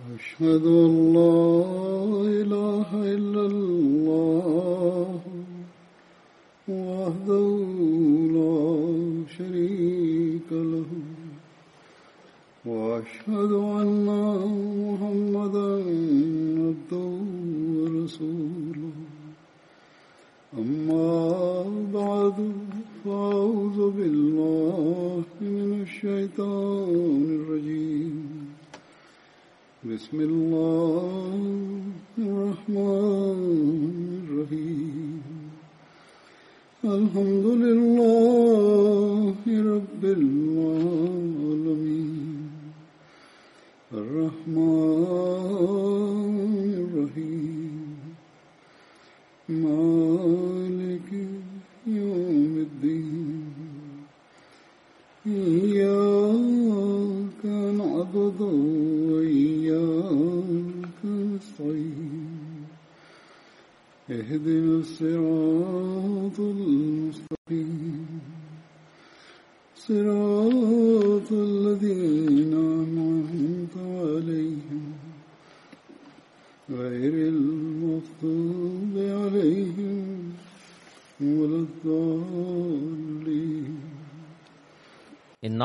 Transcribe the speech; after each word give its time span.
أشهد 0.00 0.64
أن 0.66 1.12
لا 1.16 1.64
إله 2.42 2.88
إلا 3.14 3.35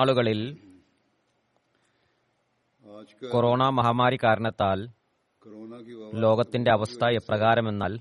നാളുകളിൽ 0.01 0.39
കൊറോണ 3.31 3.63
മഹാമാരി 3.69 4.17
കാരണത്താൽ 4.23 4.79
ലോകത്തിന്റെ 6.13 6.71
അവസ്ഥ 6.71 7.03
എപ്രകാരമെന്നാൽ 7.09 7.93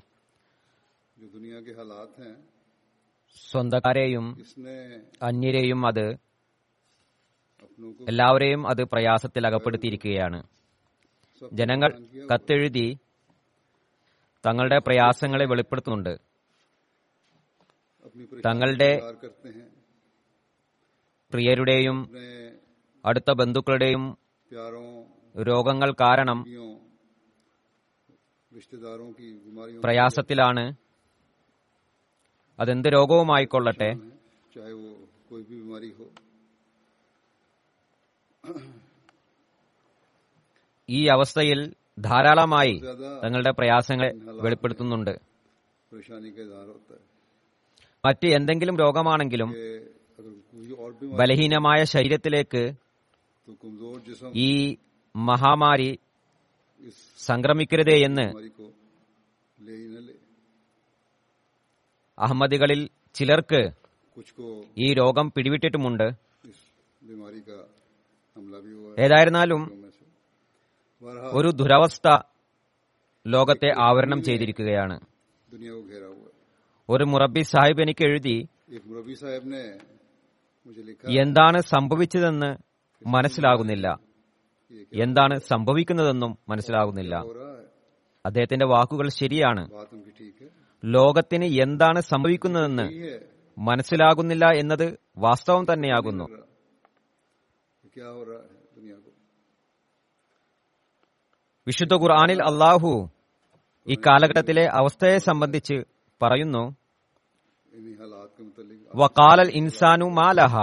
സ്വന്തക്കാരെയും 3.50 4.26
അന്യരെയും 5.22 5.80
അത് 5.86 6.04
എല്ലാവരെയും 8.08 8.62
അത് 8.68 8.82
പ്രയാസത്തിൽ 8.84 9.46
അകപ്പെടുത്തിയിരിക്കുകയാണ്. 9.46 10.40
ജനങ്ങൾ 11.52 11.90
കത്തെഴുതി 12.32 12.86
തങ്ങളുടെ 14.44 14.78
പ്രയാസങ്ങളെ 14.78 15.46
വെളിപ്പെടുത്തുന്നുണ്ട്. 15.46 16.14
തങ്ങളുടെ 18.46 18.90
പ്രിയരുടെയും 21.32 21.98
അടുത്ത 23.04 23.30
ബന്ധുക്കളുടെയും 23.30 24.18
രോഗങ്ങൾ 25.42 25.94
കാരണം 26.00 26.38
പ്രയാസത്തിലാണ്. 29.82 30.64
അതെന്ത് 32.58 32.88
രോഗവുമായിക്കൊള്ളട്ടെ? 32.88 33.90
ഈ 40.88 41.06
അവസ്ഥയിൽ 41.06 41.74
ധാരാളമായി 41.98 42.82
തങ്ങളുടെ 43.24 43.50
പ്രയാസങ്ങൾ 43.50 44.06
വെളിപ്പെടുത്തുന്നുണ്ട്. 44.40 45.14
മറ്റ് 48.04 48.26
എന്തെങ്കിലും 48.26 48.76
രോഗമാണെങ്കിലും 48.78 49.50
ബലഹീനമായ 51.16 51.84
ശരീരത്തിലേക്ക് 51.84 52.62
ഈ 54.34 54.76
മഹാമാരി 55.16 55.98
സംക്രമിക്കരുതേ 57.19 57.97
എന്ന് 58.04 58.26
അഹമ്മദികളിൽ 62.19 62.88
ചിലർക്ക് 63.14 63.60
ഈ 64.78 64.94
രോഗം 64.94 65.32
പിടിവിട്ടിട്ടുമുണ്ട്. 65.36 66.06
ഏതായിരുന്നാലും 68.98 69.62
ഒരു 71.32 71.48
ദുരവസ്ഥ 71.50 72.08
ലോകത്തെ 73.26 73.70
ആവരണം 73.78 74.22
ചെയ്തിരിക്കുകയാണ്. 74.22 74.97
ഒരു 76.88 77.04
മുറബി 77.04 77.42
സാഹിബ് 77.42 77.82
എനിക്ക് 77.82 78.04
എഴുതി 78.04 78.37
എന്താണ് 81.10 81.60
സംഭവിച്ചതെന്ന് 81.60 82.56
മനസ്സിലാകുന്നില്ല. 83.06 83.98
എന്താണ് 84.94 85.41
സംഭവിക്കുന്നതെന്നും 85.41 86.38
മനസ്സിലാകുന്നില്ല. 86.48 87.15
അദ്ദേഹത്തിന്റെ 88.26 88.66
വാക്കുകൾ 88.66 89.09
ശരിയാണ്. 89.09 89.70
ലോകത്തിന് 90.84 91.44
എന്താണ് 91.44 92.00
സംഭവിക്കുന്നതെന്ന് 92.00 92.82
മനസ്സിലാകുന്നില്ല 93.59 94.47
എന്നത് 94.47 94.99
വാസ്തവം 95.19 95.66
തന്നെയാകുന്നു. 95.72 96.25
വിശുദ്ധ 101.66 101.94
ഖുർആാനിൽ 101.94 102.43
അള്ളാഹു 102.43 103.10
ഈ 103.88 103.94
കാലഘട്ടത്തിലെ 103.94 104.66
അവസ്ഥയെ 104.66 105.19
സംബന്ധിച്ച് 105.19 105.84
പറയുന്നു. 106.22 106.76
വകാലൽ 108.94 109.48
ഇൻസാനു 109.52 110.04
മാലഹ. 110.10 110.54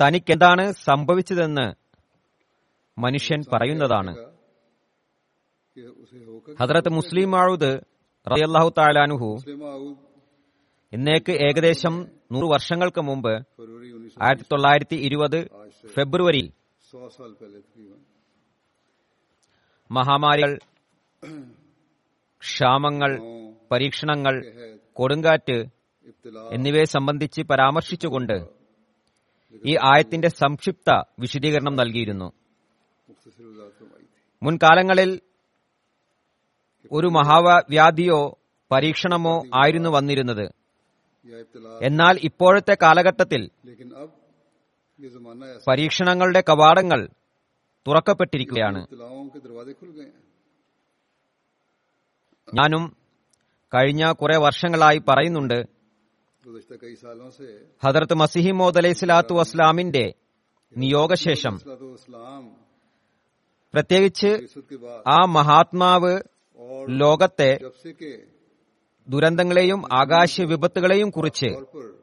തനിക്കെന്താണ് 0.00 0.72
സംഭവിച്ചതെന്ന് 0.84 1.66
മനുഷ്യൻ 2.96 3.40
പറയുന്നതാണ്. 3.52 4.12
ഹദ്രത്ത് 6.60 6.88
മുസ്ലിം 6.88 7.36
ആഴുദ് 7.36 7.72
റയല്ലാഹു 8.26 8.68
താലാനുഹു 8.78 9.28
ഇന്നേക്ക് 10.92 11.32
ഏകദേശം 11.46 11.94
നൂറ് 12.32 12.46
വർഷങ്ങൾക്ക് 12.50 13.00
മുമ്പ് 13.00 13.32
ആയിരത്തി 14.22 14.46
തൊള്ളായിരത്തി 14.52 14.96
ഇരുപത് 15.06 15.38
ഫെബ്രുവരി 15.88 16.44
മഹാമാരികൾ 19.90 20.52
ക്ഷാമങ്ങൾ 22.42 23.10
പരീക്ഷണങ്ങൾ 23.72 24.34
കൊടുങ്കാറ്റ് 24.92 25.58
എന്നിവയെ 26.52 26.84
സംബന്ധിച്ച് 26.84 27.42
പരാമർശിച്ചുകൊണ്ട് 27.42 28.36
ഈ 29.66 29.76
ആയത്തിന്റെ 29.82 30.28
സംക്ഷിപ്ത 30.28 30.90
വിശദീകരണം 31.18 31.74
നൽകിയിരുന്നു. 31.76 32.28
മുൻകാലങ്ങളിൽ 34.42 35.20
ഒരു 36.92 37.06
മഹാവ്യാധിയോ 37.06 38.20
പരീക്ഷണമോ 38.70 39.34
ആയിരുന്നു 39.54 39.90
വന്നിരുന്നത്. 39.90 40.46
എന്നാൽ 41.82 42.18
ഇപ്പോഴത്തെ 42.22 42.76
കാലഘട്ടത്തിൽ 42.82 43.42
പരീക്ഷണങ്ങളുടെ 45.68 46.40
കവാടങ്ങൾ 46.40 47.00
തുറക്കപ്പെട്ടിരിക്കുകയാണ്. 47.86 48.80
ഞാനും 52.54 52.96
കഴിഞ്ഞ 53.74 54.12
കുറെ 54.12 54.36
വർഷങ്ങളായി 54.36 54.98
പറയുന്നുണ്ട് 55.08 55.58
ഹദർത്ത് 57.84 58.14
മസിഹിമോദ് 58.14 58.78
അലൈഹി 58.78 58.94
സ്വലാത്തു 58.94 59.34
വസ്ലാമിന്റെ 59.34 60.14
നിയോഗശേഷം. 60.76 61.54
പ്രത്യേകിച്ച് 63.74 64.30
ആ 65.08 65.24
മഹാത്മാവ് 65.26 66.20
ലോകത്തെ 67.00 67.58
ദുരന്തങ്ങളെയും 69.08 69.82
ആകാശ 69.92 70.40
വിപത്തുകളെയും 70.40 71.10
കുറിച്ച് 71.10 71.50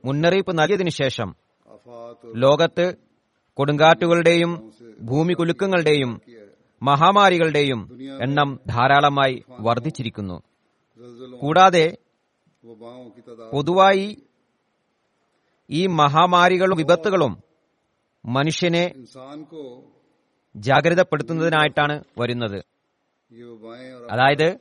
മുന്നറിയിപ്പ് 0.05 0.59
നൽകിയതിനു 0.59 0.89
ശേഷം 0.89 1.35
ലോകത്ത് 2.35 2.97
കൊടുങ്കാറ്റുകളുടെയും 3.53 4.71
ഭൂമി 4.99 5.33
കുലുക്കങ്ങളുടെയും 5.33 6.21
മഹാമാരികളുടെയും 6.81 7.99
എണ്ണം 8.21 8.59
ധാരാളമായി 8.67 9.43
വർദ്ധിച്ചിരിക്കുന്നു. 9.49 10.41
കൂടാതെ 11.37 11.97
പൊതുവായി 13.51 14.23
ഈ 15.69 15.87
മഹാമാരികളും 15.87 16.77
വിപത്തുകളും 16.77 17.43
മനുഷ്യനെ 18.25 18.93
ജാഗ്രതപ്പെടുത്തുന്നതിനായിട്ടാണ് 20.55 22.03
വരുന്നത്. 22.19 22.63
അതായത് 24.11 24.57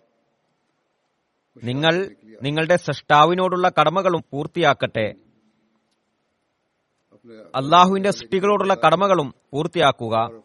നിങ്ങൾ 1.63 2.11
നിങ്ങളുടെ 2.43 2.77
സൃഷ്ടാവിനോടുള്ള 2.77 3.71
കടമകളും 3.81 4.25
പൂർത്തിയാക്കട്ടെ. 4.33 5.15
അള്ളാഹുവിന്റെ 7.55 8.11
സൃഷ്ടികളോടുള്ള 8.11 8.77
കടമകളും 8.87 9.35
പൂർത്തിയാക്കുക. 9.53 10.41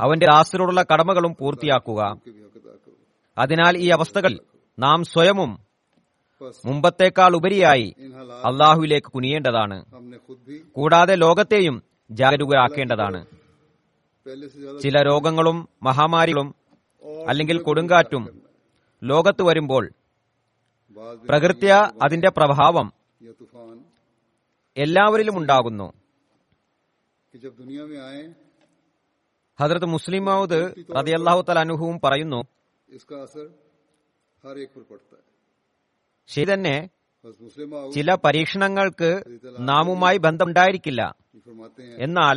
അവന്റെ 0.00 0.26
ദാസരോടുള്ള 0.26 0.84
കടമകളും 0.92 1.36
പൂർത്തിയാക്കുക. 1.40 2.20
അതിനാൽ 3.38 3.78
ഈ 3.78 3.88
അവസ്ഥകൾ 3.88 4.40
നാം 4.78 5.04
സ്വയമും 5.04 5.58
മുമ്പത്തേക്കാൾ 6.66 7.36
ഉപരിയായി 7.36 7.94
അള്ളാഹുവിലേക്ക് 8.44 9.06
കുനിയേണ്ടതാണ്. 9.06 9.84
കൂടാതെ 10.72 11.14
ലോകത്തെയും 11.14 11.82
ജാഗരൂകരാക്കേണ്ടതാണ്. 12.10 13.26
ചില 14.82 15.02
രോഗങ്ങളും 15.02 15.68
മഹാമാരികളും 15.82 16.54
അല്ലെങ്കിൽ 17.28 17.62
കൊടുങ്കാറ്റും 17.62 18.42
ലോകത്ത് 19.04 19.42
വരുമ്പോൾ 19.42 19.92
പ്രകൃത്യ 21.28 21.90
അതിന്റെ 22.02 22.30
പ്രഭാവം 22.30 22.92
എല്ലാവരിലും 24.76 25.38
ഉണ്ടാകുന്നു. 25.38 25.92
ഹജ്രത് 29.58 29.86
മുസ്ലിം 29.86 30.24
മൗദ് 30.24 30.58
റതി 30.96 31.12
അള്ളാഹു 31.12 31.40
തലാനുഹുവും 31.48 32.00
പറയുന്നു 32.04 32.40
ശരി 36.28 36.46
തന്നെ 36.52 36.76
ചില 37.94 38.14
പരീക്ഷണങ്ങൾക്ക് 38.24 39.08
നാമുമായി 39.68 40.18
ബന്ധമുണ്ടായിരിക്കില്ല. 40.18 41.02
എന്നാൽ 41.98 42.36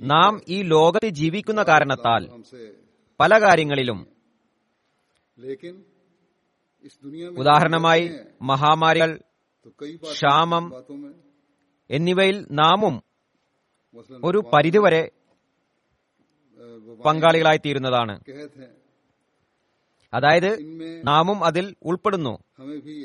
നാം 0.00 0.40
ഈ 0.48 0.62
ലോകത്ത് 0.62 1.08
ജീവിക്കുന്ന 1.12 1.62
കാരണത്താൽ 1.62 2.22
പല 3.20 3.32
കാര്യങ്ങളിലും 3.42 3.98
ഉദാഹരണമായി 7.36 8.04
മഹാമാരികൾ 8.42 9.10
ക്ഷാമം 10.12 10.64
എന്നിവയിൽ 11.90 12.46
നാമും 12.52 12.94
ഒരു 14.24 14.38
പരിധിവരെ 14.54 15.02
പങ്കാളികളായിത്തീരുന്നതാണ്. 17.04 18.20
അതായത് 20.14 20.58
നാമും 21.06 21.44
അതിൽ 21.44 21.74
ഉൾപ്പെടുന്നു. 21.82 22.38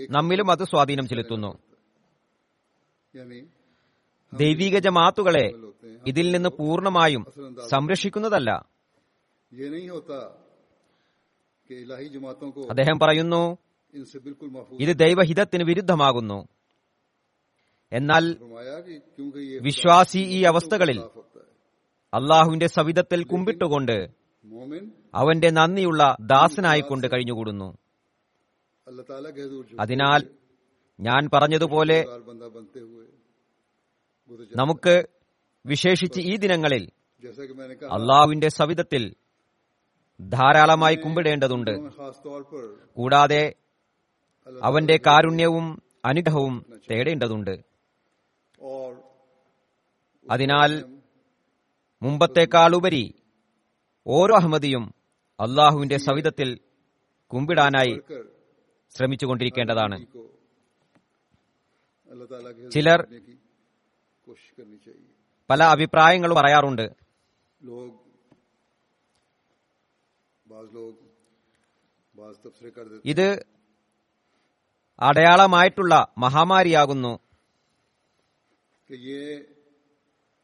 നമ്മിലും 0.09 0.51
അത് 0.51 0.63
സ്വാധീനം 0.63 1.07
ചെലുത്തുന്നു. 1.07 1.57
ദൈവിക 4.33 4.79
ജമാത്തുകളെ 4.79 5.53
ഇതിൽ 6.07 6.31
നിന്ന് 6.31 6.49
പൂർണമായും 6.49 7.25
സംരക്ഷിക്കുന്നതല്ല. 7.69 8.65
അദ്ദേഹം 12.69 12.99
പറയുന്നു 12.99 13.57
ഇത് 14.79 14.95
ദൈവഹിതത്തിന് 14.97 15.63
വിരുദ്ധമാകുന്നു. 15.63 16.47
എന്നാൽ 17.93 18.35
വിശ്വാസി 19.61 20.17
ഈ 20.17 20.43
അവസ്ഥകളിൽ 20.43 21.01
അള്ളാഹുവിന്റെ 22.13 22.67
സവിധത്തിൽ 22.67 23.23
കുമ്പിട്ടുകൊണ്ട് 23.23 24.07
അവന്റെ 25.15 25.49
നന്ദിയുള്ള 25.49 26.17
ദാസനായിക്കൊണ്ട് 26.21 27.07
കഴിഞ്ഞുകൂടുന്നു. 27.07 27.77
അതിനാൽ 29.79 30.21
ഞാൻ 30.99 31.29
പറഞ്ഞതുപോലെ 31.33 32.05
നമുക്ക് 34.55 35.03
വിശേഷിച്ച് 35.65 36.19
ഈ 36.19 36.35
ദിനങ്ങളിൽ 36.35 36.89
അള്ളാഹുവിന്റെ 37.91 38.49
സവിധത്തിൽ 38.49 39.13
ധാരാളമായി 40.21 40.95
കുമ്പിടേണ്ടതുണ്ട്. 40.95 41.71
കൂടാതെ 42.95 43.53
അവന്റെ 44.63 44.99
കാരുണ്യവും 45.07 45.81
അനുഗ്രഹവും 46.05 46.65
തേടേണ്ടതുണ്ട്. 46.91 47.55
അതിനാൽ 50.31 51.00
മുമ്പത്തേക്കാളുപരി 52.01 53.13
ഓരോ 54.07 54.35
അഹമ്മദിയും 54.35 54.93
അള്ളാഹുവിന്റെ 55.39 55.97
സവിധത്തിൽ 55.97 56.59
കുമ്പിടാനായി 57.33 58.01
ശ്രമിച്ചുകൊണ്ടിരിക്കേണ്ടതാണ്. 58.89 60.05
ചിലർ 62.71 63.07
പല 65.49 65.63
അഭിപ്രായങ്ങളും 65.63 66.37
പറയാറുണ്ട്. 66.37 66.95
ഇത് 73.05 73.45
അടയാളമായിട്ടുള്ള 74.99 76.07
മഹാമാരിയാകുന്നു. 76.17 77.19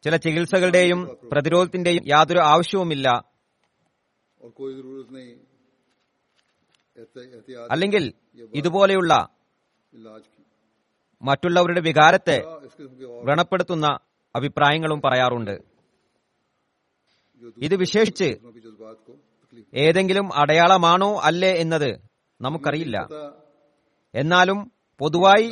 ചില 0.04 0.16
ചികിത്സകളുടെയും 0.16 1.18
പ്രതിരോധത്തിന്റെയും 1.32 2.04
യാതൊരു 2.08 2.40
ആവശ്യവുമില്ല. 2.40 3.08
അല്ലെങ്കിൽ 7.72 8.14
ഇതുപോലെയുള്ള 8.54 9.28
മറ്റുള്ളവരുടെ 11.22 11.80
വികാരത്തെ 11.80 12.38
വ്രണപ്പെടുത്തുന്ന 13.24 13.88
അഭിപ്രായങ്ങളും 14.36 15.02
പറയാറുണ്ട്. 15.06 15.56
ഇത് 17.58 17.76
വിശേഷിച്ച് 17.76 18.30
ഏതെങ്കിലും 19.74 20.34
അടയാളമാണോ 20.34 21.20
അല്ലേ 21.24 21.52
എന്നത് 21.54 21.90
നമുക്കറിയില്ല. 22.42 22.98
എന്നാലും 24.16 24.72
പൊതുവായി 25.00 25.48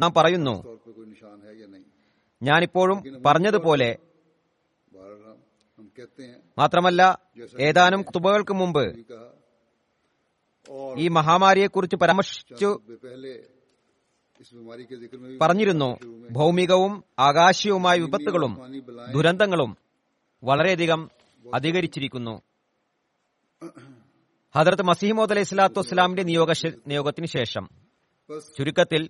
നാം 0.00 0.12
പറയുന്നു 0.16 0.79
ഞാനിപ്പോഴും 2.42 2.98
പറഞ്ഞതുപോലെ 3.26 3.90
മാത്രമല്ല 6.58 7.02
ഏതാനും 7.68 8.02
കുത്തുബകൾക്ക് 8.02 8.54
മുമ്പ് 8.60 8.84
ഈ 10.98 11.06
മഹാമാരിയെക്കുറിച്ച് 11.08 11.96
പരാമർശിച്ചു 12.02 12.70
പറഞ്ഞിരുന്നു. 15.42 15.88
ഭൗമികവും 16.38 16.92
ആകാശീയവുമായ 17.18 17.96
വിപത്തുകളും 18.04 18.52
ദുരന്തങ്ങളും 19.14 19.70
വളരെയധികം 20.42 21.00
അധികരിച്ചിരിക്കുന്നു. 21.44 22.34
ഹദർത്ത് 24.54 24.84
മസിഹിമോദ് 24.90 25.32
അലൈഹി 25.34 25.48
സ്വലാത്തു 25.50 25.78
വസ്സലാമിന്റെ 25.80 26.22
നിയോഗ 26.30 26.52
നിയോഗത്തിന് 26.92 27.28
ശേഷം 27.36 27.64
ചുരുക്കത്തിൽ 28.56 29.02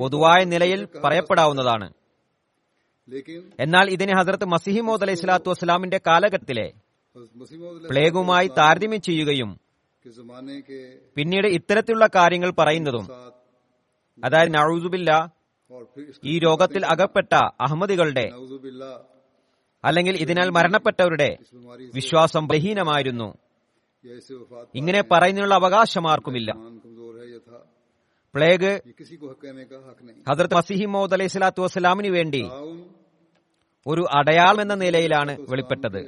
പൊതുവായ 0.00 0.40
നിലയിൽ 0.52 0.80
പറയപ്പെടാവുന്നതാണ്. 1.04 1.88
എന്നാൽ 3.58 3.86
ഇതിനെ 3.90 4.14
ഹസ്രത്ത് 4.14 4.44
മസിഹിമോദ് 4.44 5.02
അലൈഹി 5.02 5.16
സ്വലാത്തു 5.16 5.50
വസ്സലാമിന്റെ 5.50 6.00
കാലഘട്ടത്തിലെ 6.06 6.66
പ്ലേഗുമായി 7.90 8.48
താരതമ്യം 8.58 9.00
ചെയ്യുകയും 9.00 9.50
പിന്നീട് 11.16 11.48
ഇത്തരത്തിലുള്ള 11.48 12.06
കാര്യങ്ങൾ 12.14 12.50
പറയുന്നതും 12.58 13.04
അതായത് 14.18 14.54
നഴൂസുബില്ല 14.54 15.10
ഈ 16.24 16.38
രോഗത്തിൽ 16.38 16.86
അകപ്പെട്ട 16.86 17.32
അഹമ്മദികളുടെ 17.60 18.26
അല്ലെങ്കിൽ 19.84 20.14
ഇതിനാൽ 20.16 20.48
മരണപ്പെട്ടവരുടെ 20.48 21.30
വിശ്വാസം 21.94 22.48
ബഹീനമായിരുന്നു 22.48 23.28
ഇങ്ങനെ 24.74 25.00
പറയുന്നതിനുള്ള 25.12 25.54
അവകാശമാർക്കുമില്ല 25.54 26.50
പ്ലേഗ് 28.34 28.70
ഹദർത്ത് 30.28 30.56
മസിഹി 30.58 30.86
മോദ് 30.94 31.14
അലൈഹി 31.16 31.30
സ്വലാത്തു 31.34 31.60
വസ്സലാമിന് 31.62 32.10
വേണ്ടി 32.16 32.42
ഒരു 33.86 34.02
അടയാളം 34.18 34.60
എന്ന 34.64 34.74
നിലയിലാണ് 34.82 35.32
വെളിപ്പെട്ടത്. 35.50 36.00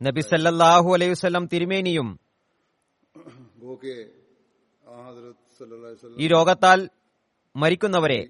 നബി 0.00 0.22
സല്ലാഹു 0.30 0.88
അലൈഹി 0.96 1.12
വസ്ലം 1.14 1.44
തിരുമേനിയും 1.52 2.08
ഈ 6.22 6.28
രോഗത്താൽ 6.34 6.78
മരിക്കുന്നവരെ 7.54 8.20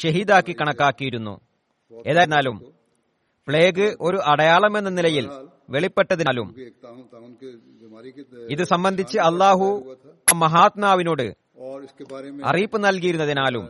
ഷഹീദാക്കി 0.00 0.54
കണക്കാക്കിയിരുന്നു. 0.60 1.34
ഏതായിരുന്നാലും 2.10 2.56
പ്ലേഗ് 3.48 3.86
ഒരു 4.06 4.18
അടയാളം 4.32 4.74
എന്ന 4.78 4.90
നിലയിൽ 4.98 5.26
വെളിപ്പെട്ടതിനാലും. 5.70 6.48
ഇത് 8.50 8.64
സംബന്ധിച്ച് 8.64 9.18
അള്ളാഹു 9.18 9.96
മഹാത്മാവിനോട് 10.34 11.26
അറിയിപ്പ് 12.44 12.84
നൽകിയിരുന്നതിനാലും. 12.84 13.64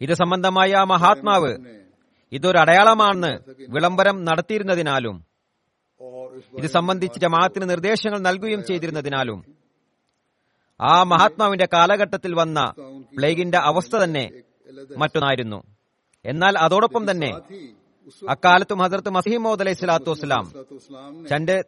ഇത് 0.00 0.14
സംബന്ധമായ 0.14 0.72
ആ 0.74 0.84
മഹാത്മാവ് 0.84 1.52
ഇതൊരടയാളമാണെന്ന് 2.32 3.32
വിളംബരം 3.68 4.24
നടത്തിയിരുന്നതിനാലും. 4.24 5.16
ഇത് 6.58 6.66
സംബന്ധിച്ച് 6.66 7.20
ജമാഅത്തിന് 7.20 7.70
നിർദ്ദേശങ്ങൾ 7.70 8.18
നൽകുകയും 8.18 8.64
ചെയ്തിരുന്നതിനാലും. 8.64 9.44
ആ 10.80 11.02
മഹാത്മാവിന്റെ 11.02 11.68
കാലഘട്ടത്തിൽ 11.72 12.34
വന്ന 12.34 12.72
പ്ലേഗിന്റെ 13.16 13.58
അവസ്ഥ 13.58 13.96
തന്നെ 13.96 14.24
മറ്റൊന്നായിരുന്നു. 14.96 15.62
എന്നാൽ 16.24 16.58
അതോടൊപ്പം 16.58 17.10
തന്നെ 17.10 17.30
അക്കാലത്തും 18.34 18.80
ഹസരത്ത് 18.84 19.10
മസീമോദ് 19.16 19.62
അലൈഹി 19.64 19.78
സ്വലാത്തു 19.80 20.10
വസ്സലാം 20.12 20.44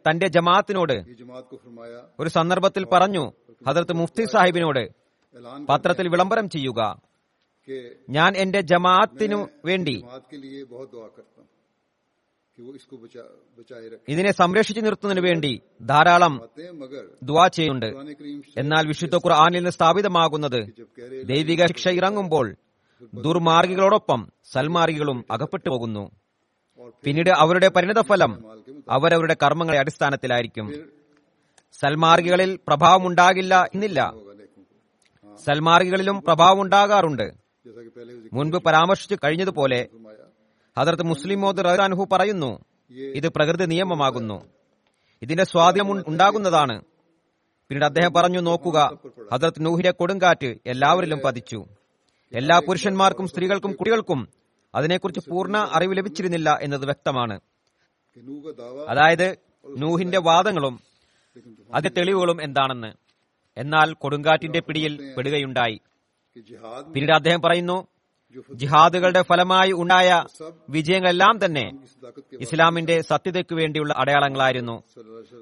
തന്റെ 0.07 0.27
ജമാഅത്തിനോട് 0.37 0.97
ഒരു 2.21 2.29
സന്ദർഭത്തിൽ 2.37 2.83
പറഞ്ഞു 2.93 3.23
ഹസരത്ത് 3.67 3.95
മുഫ്തി 4.01 4.25
സാഹിബിനോട് 4.33 4.83
പത്രത്തിൽ 5.69 6.05
വിളംബരം 6.13 6.45
ചെയ്യുക. 6.55 6.81
ഞാൻ 8.17 8.31
എന്റെ 8.43 8.61
ജമാഅത്തിനു 8.71 9.39
വേണ്ടി 9.69 9.95
ഇതിനെ 14.13 14.31
സംരക്ഷിച്ചു 14.39 14.81
നിർത്തുന്നതിന് 14.85 15.23
വേണ്ടി 15.27 15.51
ധാരാളം 15.91 16.33
ദുവാ 17.29 17.45
ചെയ്യുന്നുണ്ട്. 17.55 17.89
എന്നാൽ 18.61 18.83
വിശുദ്ധ 18.91 19.15
ഖുർആാനിൽ 19.25 19.59
നിന്ന് 19.59 19.73
സ്ഥാപിതമാകുന്നത് 19.77 20.59
ദൈവിക 21.31 21.61
ശിക്ഷ 21.71 21.87
ഇറങ്ങുമ്പോൾ 21.99 22.47
ദുർമാർഗികളോടൊപ്പം 23.25 24.19
സൽമാർഗികളും 24.53 25.19
അകപ്പെട്ടു 25.35 25.69
പോകുന്നു. 25.73 26.03
പിന്നീട് 27.03 27.29
അവരുടെ 27.29 27.67
പരിണിതഫലം 27.67 28.31
അവരവരുടെ 28.89 29.35
കർമ്മങ്ങളെ 29.43 29.79
അടിസ്ഥാനത്തിലായിരിക്കും. 29.79 30.67
സൽമാർഗികളിൽ 31.79 32.59
പ്രഭാവം 32.67 33.07
ഉണ്ടാകില്ല 33.07 33.55
എന്നില്ല. 33.75 34.13
സൽമാർഗികളിലും 35.45 36.21
പ്രഭാവം 36.21 36.61
ഉണ്ടാകാറുണ്ട് 36.61 37.27
മുൻപ് 38.33 38.57
പരാമർശിച്ചു 38.63 39.15
കഴിഞ്ഞതുപോലെ 39.23 39.87
ഹദർത്ത് 40.77 41.03
മുസ്ലിം 41.03 41.41
മോദ് 41.41 41.65
റഹ്ദാൻഹു 41.65 42.07
പറയുന്നു 42.11 42.59
ഇത് 43.15 43.29
പ്രകൃതി 43.29 43.65
നിയമമാകുന്നു. 43.65 44.37
ഇതിന്റെ 45.21 45.43
സ്വാധീനം 45.43 46.03
ഉണ്ടാകുന്നതാണ്. 46.07 46.81
പിന്നീട് 47.69 47.85
അദ്ദേഹം 47.85 48.13
പറഞ്ഞു 48.13 48.39
നോക്കുക 48.39 48.97
ഹദർത്ത് 49.33 49.65
നൂഹിലെ 49.65 49.91
കൊടുങ്കാറ്റ് 49.91 50.55
എല്ലാവരിലും 50.65 51.19
പതിച്ചു. 51.25 51.65
എല്ലാ 52.33 52.59
പുരുഷന്മാർക്കും 52.67 53.27
സ്ത്രീകൾക്കും 53.27 53.71
കുട്ടികൾക്കും 53.71 54.40
അതിനെക്കുറിച്ച് 54.75 55.29
പൂർണ 55.29 55.57
അറിവ് 55.57 55.97
ലഭിച്ചിരുന്നില്ല 55.97 56.59
എന്നത് 56.61 56.85
വ്യക്തമാണ്. 56.85 57.39
അതായത് 58.87 59.37
നൂഹിന്റെ 59.77 60.17
വാദങ്ങളും 60.17 60.79
അതിന്റെ 61.73 61.89
തെളിവുകളും 61.97 62.43
എന്താണെന്ന്. 62.43 62.93
എന്നാൽ 63.57 63.93
കൊടുങ്കാറ്റിന്റെ 63.93 64.59
പിടിയിൽ 64.59 65.13
പെടുകയുണ്ടായി. 65.17 65.79
പിന്നീട് 66.93 67.11
അദ്ദേഹം 67.11 67.41
പറയുന്നു 67.41 67.87
ജിഹാദുകളുടെ 68.55 69.21
ഫലമായി 69.21 69.71
ഉണ്ടായ 69.71 70.23
വിജയങ്ങളെല്ലാം 70.69 71.45
തന്നെ 71.45 71.71
ഇസ്ലാമിന്റെ 72.39 73.01
സത്യതയ്ക്കു 73.01 73.55
വേണ്ടിയുള്ള 73.55 73.93
അടയാളങ്ങളായിരുന്നു. 73.97 74.83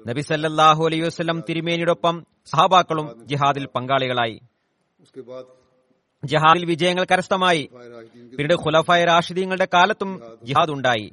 നബി 0.06 0.20
സല്ലാഹു 0.20 0.86
അലൈഹി 0.86 1.02
വസ്ലം 1.02 1.42
തിരുമേനിയോടൊപ്പം 1.48 2.26
സഹാബാക്കളും 2.46 3.26
ജിഹാദിൽ 3.26 3.66
പങ്കാളികളായി. 3.66 4.40
ജഹാദിൽ 6.24 6.64
വിജയങ്ങൾ 6.64 7.04
കരസ്ഥമായി. 7.04 7.70
പിന്നീട് 8.30 8.54
ഖുലഫായ 8.54 9.04
റാഷിദീങ്ങളുടെ 9.04 9.68
കാലത്തും 9.74 10.22
ജിഹാദ് 10.42 10.70
ഉണ്ടായി. 10.70 11.12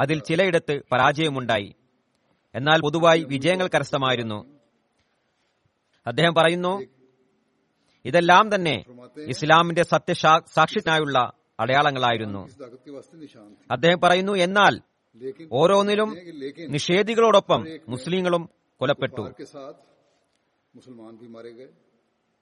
അതിൽ 0.00 0.20
ചിലയിടത്ത് 0.20 0.80
പരാജയമുണ്ടായി. 0.92 1.74
എന്നാൽ 2.54 2.80
പൊതുവായി 2.80 3.22
വിജയങ്ങൾ 3.22 3.70
കരസ്ഥമായിരുന്നു. 3.74 4.58
അദ്ദേഹം 6.06 6.34
പറയുന്നു 6.34 6.82
ഇതെല്ലാം 8.04 8.54
തന്നെ 8.54 8.84
ഇസ്ലാമിന്റെ 9.26 9.82
സത്യസാക്ഷിനായുള്ള 9.82 11.32
അടയാളങ്ങളായിരുന്നു. 11.60 12.48
അദ്ദേഹം 13.70 14.00
പറയുന്നു 14.00 14.32
എന്നാൽ 14.32 14.80
ഓരോന്നിലും 15.52 16.16
നിഷേധികളോടൊപ്പം 16.68 17.66
മുസ്ലിങ്ങളും 17.88 18.50
കൊലപ്പെട്ടു 18.80 19.22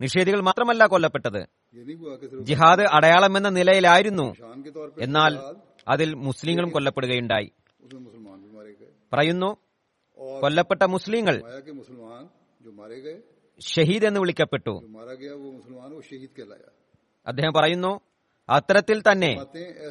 നിഷേധികൾ 0.00 0.40
മാത്രമല്ല 0.40 0.86
കൊല്ലപ്പെട്ടത്. 0.86 1.61
ജിഹാദ് 2.42 2.84
അടയാളമെന്ന 2.92 3.48
നിലയിലായിരുന്നു 3.50 4.26
എന്നാൽ 4.98 5.32
അതിൽ 5.86 6.08
മുസ്ലിങ്ങളും 6.24 6.70
കൊല്ലപ്പെടുകയുണ്ടായി 6.70 7.48
പറയുന്നു 9.12 9.50
കൊല്ലപ്പെട്ട 10.38 10.82
മുസ്ലിങ്ങൾ 10.90 11.36
ഷഹീദ് 13.60 14.06
എന്ന് 14.06 14.20
വിളിക്കപ്പെട്ടു 14.20 14.74
അദ്ദേഹം 17.26 17.52
പറയുന്നു 17.54 17.92
അത്തരത്തിൽ 18.48 18.98
തന്നെ 19.02 19.32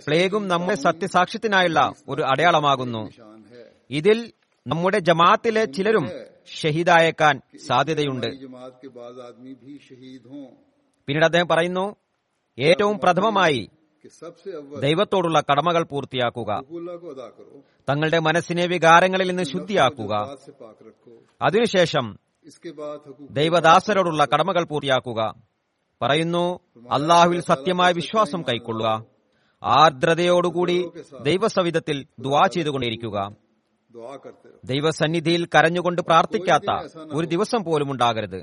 പ്ലേഗും 0.08 0.44
നമ്മുടെ 0.48 0.76
സത്യസാക്ഷ്യത്തിനായുള്ള 0.78 1.82
ഒരു 2.08 2.24
അടയാളമാകുന്നു 2.24 3.04
ഇതിൽ 3.90 4.18
നമ്മുടെ 4.66 5.00
ജമാഅത്തിലെ 5.02 5.64
ചിലരും 5.68 6.08
ഷഹീദായേക്കാൻ 6.56 7.36
സാധ്യതയുണ്ട് 7.68 8.30
പിന്നീട് 11.06 11.26
അദ്ദേഹം 11.26 11.48
പറയുന്നു 11.48 11.96
ഏറ്റവും 12.60 13.00
പ്രഥമമായി 13.00 13.70
ദൈവത്തോടുള്ള 14.80 15.42
കടമകൾ 15.52 15.84
പൂർത്തിയാക്കുക 15.84 16.52
തങ്ങളുടെ 17.90 18.20
മനസ്സിനെ 18.20 18.66
വികാരങ്ങളിൽ 18.66 19.28
നിന്ന് 19.28 19.44
ശുദ്ധിയാക്കുക 19.44 20.14
അതിനുശേഷം 21.42 22.18
ദൈവദാസരോടുള്ള 23.32 24.26
കടമകൾ 24.34 24.64
പൂർത്തിയാക്കുക. 24.64 25.34
പറയുന്നു 26.02 26.60
അള്ളാഹുവിൽ 26.92 27.42
സത്യമായ 27.42 27.92
വിശ്വാസം 27.92 28.42
കൈക്കൊള്ളുക 28.42 29.06
ആർദ്രതയോടുകൂടി 29.64 30.92
ദൈവസവിധത്തിൽ 31.22 32.06
ദ്വാ 32.20 32.48
ചെയ്തുകൊണ്ടിരിക്കുക. 32.48 33.18
ദൈവസന്നിധിയിൽ 34.66 35.46
കരഞ്ഞുകൊണ്ട് 35.46 36.02
പ്രാർത്ഥിക്കാത്ത 36.02 36.72
ഒരു 37.14 37.26
ദിവസം 37.28 37.64
പോലും 37.64 37.92
ഉണ്ടാകരുത്. 37.92 38.40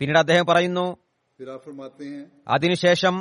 പിന്നീട് 0.00 0.18
അദ്ദേഹം 0.18 0.46
പറയുന്നു 0.46 0.86
അതിനുശേഷം 2.48 3.14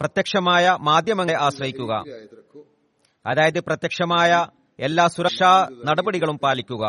പ്രത്യക്ഷമായ 0.00 0.76
മാധ്യമങ്ങളെ 0.80 1.36
ആശ്രയിക്കുക. 1.46 1.92
അതായത് 3.26 3.60
പ്രത്യക്ഷമായ 3.60 4.30
എല്ലാ 4.78 5.06
സുരക്ഷാ 5.06 5.50
നടപടികളും 5.84 6.38
പാലിക്കുക. 6.38 6.84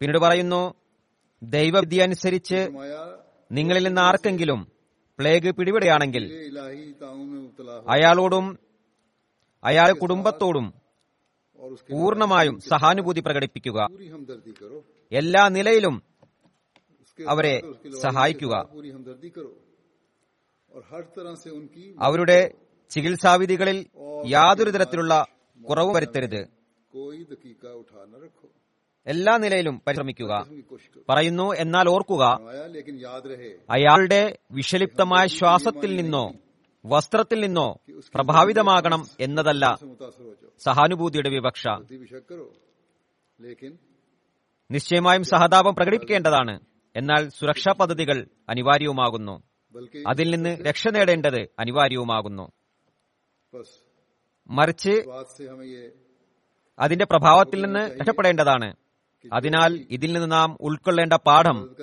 പിന്നീട് 0.00 0.18
പറയുന്നു 0.18 0.74
ദൈവവിദ്യ 1.42 2.02
അനുസരിച്ച് 2.02 2.60
നിങ്ങളിൽ 3.52 3.86
നിന്ന് 3.86 4.00
ആർക്കെങ്കിലും 4.00 4.60
പ്ലേഗ് 5.18 5.50
പിടിപെടുകയാണെങ്കിൽ 5.52 6.24
അയാളോടും 7.88 8.46
അയാളുടെ 9.64 9.98
കുടുംബത്തോടും 9.98 10.66
പൂർണമായും 11.90 12.60
സഹാനുഭൂതി 12.60 13.20
പ്രകടിപ്പിക്കുക. 13.20 13.86
എല്ലാ 15.12 15.48
നിലയിലും 15.48 16.02
അവരെ 17.28 17.60
സഹായിക്കുക. 18.02 18.68
അവരുടെ 22.00 22.54
ചികിത്സാവിധികളിൽ 22.90 23.86
യാതൊരു 24.26 24.70
തരത്തിലുള്ള 24.70 25.26
കുറവ് 25.68 25.94
വരുത്തരുത്. 25.94 26.48
എല്ലാ 29.06 29.36
നിലയിലും 29.36 29.82
പരിശ്രമിക്കുക. 29.86 30.46
പറയുന്നു 31.08 31.54
എന്നാൽ 31.54 31.88
ഓർക്കുക 31.88 32.24
അയാളുടെ 33.70 34.38
വിഷലിപ്തമായ 34.52 35.26
ശ്വാസത്തിൽ 35.26 35.96
നിന്നോ 35.96 36.32
വസ്ത്രത്തിൽ 36.84 37.40
നിന്നോ 37.40 37.78
പ്രഭാവിതമാകണം 38.14 39.06
എന്നതല്ല 39.20 39.78
സഹാനുഭൂതിയുടെ 40.58 41.28
വിവക്ഷ. 41.28 41.68
നിശ്ചയമായും 44.70 45.24
സഹതാപം 45.24 45.74
പ്രകടിപ്പിക്കേണ്ടതാണ്. 45.74 46.60
എന്നാൽ 46.96 47.28
സുരക്ഷാ 47.28 47.72
പദ്ധതികൾ 47.80 48.26
അനിവാര്യവുമാകുന്നു. 48.48 49.42
അതിൽ 50.08 50.30
നിന്ന് 50.30 50.56
രക്ഷ 50.64 50.88
നേടേണ്ടത് 50.88 51.40
അനിവാര്യവുമാകുന്നു. 51.58 52.52
മറിച്ച് 54.48 55.04
അതിന്റെ 56.78 57.04
പ്രഭാവത്തിൽ 57.04 57.62
നിന്ന് 57.64 57.98
രക്ഷപ്പെടേണ്ടതാണ്. 58.00 58.74
അതിനാൽ 59.32 59.86
ഇതിൽ 59.90 60.12
നിന്ന് 60.12 60.32
നാം 60.32 60.58
ഉൾക്കൊള്ളേണ്ട 60.60 61.12
പാഠം 61.12 61.76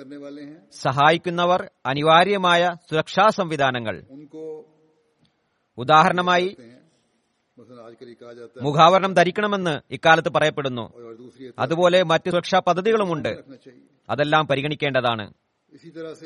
സഹായിക്കുന്നവർ 0.72 1.70
അനിവാര്യമായ 1.86 2.74
സുരക്ഷാ 2.90 3.28
സംവിധാനങ്ങൾ. 3.28 4.04
ഉദാഹരണമായി 5.78 6.56
മുഖാവരണം 8.62 9.14
ധരിക്കണമെന്ന് 9.14 9.80
ഇക്കാലത്ത് 9.90 10.28
പറയപ്പെടുന്നു. 10.28 10.92
അതുപോലെ 11.58 12.02
മറ്റ് 12.02 12.30
സുരക്ഷാ 12.30 12.58
പദ്ധതികളുമുണ്ട്. 12.66 13.42
അതെല്ലാം 14.10 14.46
പരിഗണിക്കേണ്ടതാണ്. 14.46 15.32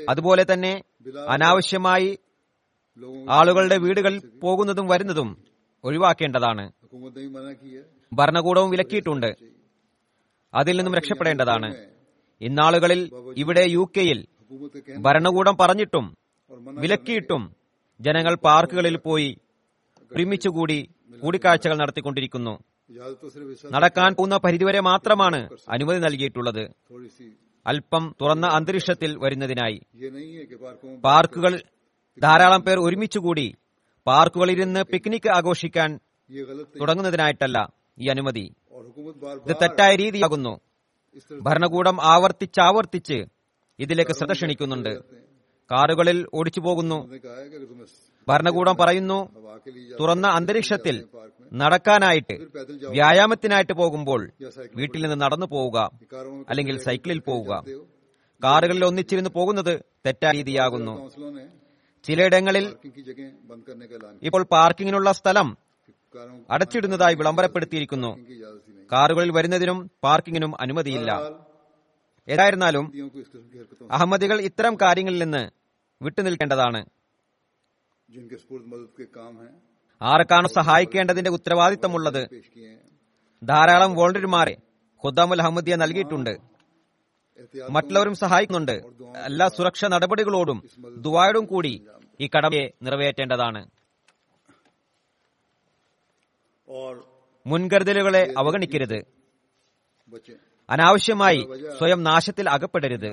അതുപോലെ 0.09 0.47
തന്നെ 0.53 0.83
അനാവശ്യമായി 1.29 2.19
ആളുകളുടെ 3.31 3.79
വീടുകളിൽ 3.79 4.23
പോകുന്നതും 4.43 4.87
വരുന്നതും 4.87 5.45
ഒഴിവാക്കേണ്ടതാണ്. 5.85 6.73
ഭരണകൂടവും 8.13 8.71
വിലക്കിയിട്ടുണ്ട്. 8.71 9.37
അതിൽ 10.55 10.77
നിന്നും 10.77 10.95
രക്ഷപ്പെടേണ്ടതാണ്. 10.95 11.87
ഇന്നാളുകളിൽ 12.41 13.11
ഇവിടെ 13.37 13.65
യു 13.69 13.91
കെയിൽ 13.97 14.27
ഭരണകൂടം 14.99 15.57
പറഞ്ഞിട്ടും 15.57 16.17
വിലക്കിയിട്ടും 16.51 17.60
ജനങ്ങൾ 18.01 18.35
പാർക്കുകളിൽ 18.35 18.97
പോയി 18.97 19.39
ഒരുമിച്ചുകൂടി 20.17 20.89
കൂടിക്കാഴ്ചകൾ 21.23 21.77
നടത്തിക്കൊണ്ടിരിക്കുന്നു. 21.77 22.59
നടക്കാൻ 23.73 24.15
പോകുന്ന 24.15 24.37
പരിധിവരെ 24.37 24.81
മാത്രമാണ് 24.81 25.49
അനുമതി 25.69 25.99
നൽകിയിട്ടുള്ളത്. 25.99 26.63
അല്പം 27.67 28.15
തുറന്ന 28.21 28.47
അന്തരീക്ഷത്തിൽ 28.47 29.19
വരുന്നതിനായി. 29.19 29.79
പാർക്കുകൾ 31.05 31.63
ധാരാളം 32.23 32.61
പേർ 32.61 32.79
ഒരുമിച്ചുകൂടി 32.79 33.55
പാർക്കുകളിൽ 34.07 34.53
ഇരുന്ന് 34.53 34.85
പിക്നിക് 34.85 35.31
ആഘോഷിക്കാൻ 35.31 36.01
തുടങ്ങുന്നതിനായിട്ടല്ല 36.81 37.69
ഈ 37.99 38.09
അനുമതി. 38.09 38.47
ഇത് 39.47 39.57
തെറ്റായ 39.63 39.97
രീതിയാകുന്നു. 39.97 40.61
ഭരണകൂടം 41.43 42.03
ആവർത്തിച്ചാവർത്തിച്ച് 42.03 43.25
ഇതിലേക്ക് 43.79 44.11
ശ്രദ്ധ 44.11 44.33
ക്ഷണിക്കുന്നുണ്ട്. 44.33 44.93
കാറുകളിൽ 45.71 46.27
ഓടിച്ചുപോകുന്നു 46.35 46.99
ഭരണകൂടം 48.29 48.77
പറയുന്നു 48.81 49.19
തുറന്ന 50.01 50.27
അന്തരീക്ഷത്തിൽ 50.27 50.97
നടക്കാനായിട്ട് 51.53 52.35
വ്യായാമത്തിനായിട്ട് 52.89 53.73
പോകുമ്പോൾ 53.73 54.31
വീട്ടിൽ 54.77 55.03
നിന്ന് 55.03 55.21
നടന്നു 55.25 55.47
പോവുക 55.47 55.79
അല്ലെങ്കിൽ 56.49 56.77
സൈക്കിളിൽ 56.79 57.19
പോവുക. 57.19 57.53
കാറുകളിൽ 58.45 58.85
ഒന്നിച്ചിരുന്ന് 58.85 59.31
പോകുന്നത് 59.31 59.81
തെറ്റായ 60.07 60.33
രീതിയാകുന്നു. 60.33 60.95
ചിലയിടങ്ങളിൽ 62.05 62.67
ഇപ്പോൾ 64.23 64.43
പാർക്കിങ്ങിനുള്ള 64.53 65.13
സ്ഥലം 65.13 65.49
അടച്ചിടുന്നതായി 66.51 67.15
വിളംബരപ്പെടുത്തിയിരിക്കുന്നു. 67.15 68.11
കാറുകളിൽ 68.93 69.31
വരുന്നതിനും 69.31 69.91
പാർക്കിങ്ങിനും 70.05 70.61
അനുമതിയില്ല. 70.61 71.11
ഏതായിരുന്നാലും 72.29 72.87
അഹമ്മദികൾ 73.91 74.41
ഇത്തരം 74.41 74.77
കാര്യങ്ങളിൽ 74.83 75.21
നിന്ന് 75.25 75.60
വിട്ടുനിൽക്കേണ്ടതാണ് 76.03 76.85
ആർക്കാണ് 80.03 80.49
സഹായിക്കേണ്ടതിന്റെ 80.49 81.31
ഉത്തരവാദിത്തമുള്ളത്? 81.31 82.23
ധാരാളം 83.43 83.95
വോളണ്ടിയർമാരെ 83.95 84.57
ഖുദാമുൽ 85.05 85.41
അഹമ്മദിയ 85.43 85.75
അഹമ്മദിയെ 85.75 85.77
നൽകിയിട്ടുണ്ട് 85.77 86.31
മറ്റുള്ളവരും 87.71 88.15
സഹായിക്കുന്നുണ്ട്. 88.15 88.73
എല്ലാ 89.27 89.49
സുരക്ഷാ 89.49 89.89
നടപടികളോടും 89.89 90.59
ദുവായോടും 90.97 91.45
കൂടി 91.47 91.87
ഈ 92.21 92.29
കടമയെ 92.37 92.67
നിറവേറ്റേണ്ടതാണ്. 92.83 93.63
മുൻകരുതലുകളെ 97.47 98.35
അവഗണിക്കരുത്. 98.39 98.99
അനാവശ്യമായി 100.71 101.49
സ്വയം 101.79 102.03
നാശത്തിൽ 102.03 102.51
അകപ്പെടരുത്. 102.51 103.11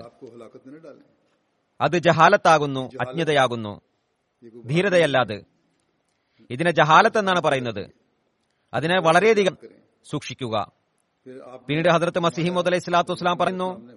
അത് 1.82 1.98
ജഹാലത്താകുന്നു 1.98 2.92
അജ്ഞതയാകുന്നു. 3.02 3.82
ധീരതയല്ലാതെ. 4.66 5.44
ഇതിനെ 6.50 6.72
ജഹാലത്ത് 6.72 7.18
എന്നാണ് 7.18 7.42
പറയുന്നത്. 7.42 7.90
അതിനെ 8.74 9.02
വളരെയധികം 9.02 9.58
സൂക്ഷിക്കുക. 10.06 10.72
പിന്നീട് 11.68 11.90
ഹദർത്ത് 11.90 12.20
മസിഹി 12.20 12.50
മുതലൈഹി 12.50 12.80
ഇസ്ലാത്തു 12.80 13.12
വസ്സലാം 13.12 13.38
പറയുന്നു 13.38 13.92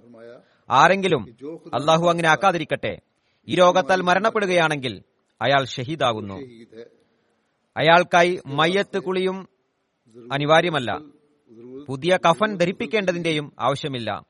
ആരെങ്കിലും 0.71 1.37
അള്ളാഹു 1.75 2.09
അങ്ങനെ 2.09 2.29
ആക്കാതിരിക്കട്ടെ. 2.29 2.99
ഈ 3.49 3.55
രോഗത്താൽ 3.55 4.01
മരണപ്പെടുകയാണെങ്കിൽ 4.03 5.03
അയാൾ 5.43 5.65
ഷഹീദാകുന്നു. 5.65 6.35
അയാൾക്കായി 7.77 8.41
മയ്യത്ത് 8.47 8.99
കുളിയും 8.99 9.49
അനിവാര്യമല്ല. 10.33 10.99
പുതിയ 11.87 12.19
കഫൻ 12.31 12.57
ധരിപ്പിക്കേണ്ടതിന്റെയും 12.57 13.53
ആവശ്യമില്ല. 13.61 14.23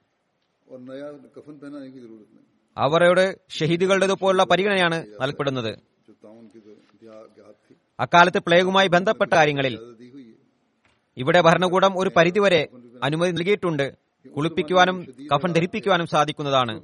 അവരുടെ 2.76 3.36
ഷഹീദുകളുടേതുപോലുള്ള 3.50 4.44
പരിഗണനയാണ് 4.44 5.06
നൽകപ്പെടുന്നത്. 5.20 5.78
അക്കാലത്ത് 8.00 8.38
പ്ലേഗുമായി 8.38 8.88
ബന്ധപ്പെട്ട 8.88 9.32
കാര്യങ്ങളിൽ 9.32 9.78
ഇവിടെ 11.16 11.40
ഭരണകൂടം 11.40 11.98
ഒരു 11.98 12.10
പരിധിവരെ 12.16 12.68
അനുമതി 13.04 13.30
നൽകിയിട്ടുണ്ട്. 13.30 13.94
കുളിപ്പിക്കുവാനും 14.36 15.06
കഫൻ 15.34 15.52
ധരിപ്പിക്കുവാനും 15.52 16.06
സാധിക്കുന്നതാണ്. 16.06 16.82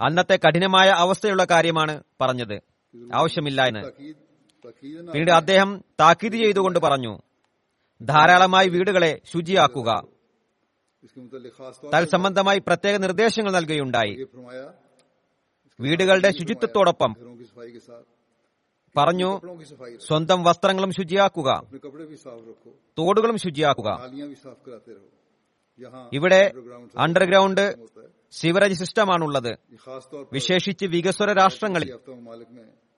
അന്നത്തെ 0.00 0.36
കഠിനമായ 0.36 0.88
അവസ്ഥയുള്ള 0.88 1.44
കാര്യമാണ് 1.44 2.02
പറഞ്ഞത്. 2.20 2.60
ആവശ്യമില്ല 3.14 3.62
എന്ന്. 3.62 3.80
പിന്നീട് 5.06 5.30
അദ്ദേഹം 5.30 5.84
താക്കീത് 6.00 6.32
ചെയ്തുകൊണ്ട് 6.32 6.78
പറഞ്ഞു 6.78 7.18
ധാരാളമായി 8.02 8.68
വീടുകളെ 8.68 9.20
ശുചിയാക്കുക. 9.34 10.02
തൽസംബന്ധമായി 11.94 12.58
പ്രത്യേക 12.58 12.96
നിർദ്ദേശങ്ങൾ 12.96 13.52
നൽകുകയുണ്ടായി. 13.52 14.26
വീടുകളുടെ 15.80 16.30
ശുചിത്വത്തോടൊപ്പം 16.30 17.14
പറഞ്ഞു 18.96 19.40
സ്വന്തം 20.06 20.42
വസ്ത്രങ്ങളും 20.42 20.90
ശുചിയാക്കുക 20.90 21.62
തോടുകളും 22.98 23.38
ശുചിയാക്കുക. 23.38 23.90
ഇവിടെ 26.12 26.52
അണ്ടർഗ്രൗണ്ട് 26.98 27.74
സിവറേജ് 28.30 28.74
സിസ്റ്റമാണുള്ളത് 28.74 29.58
വിശേഷിച്ച് 30.32 30.86
വികസ്വര 30.86 31.32
രാഷ്ട്രങ്ങളിൽ 31.32 31.98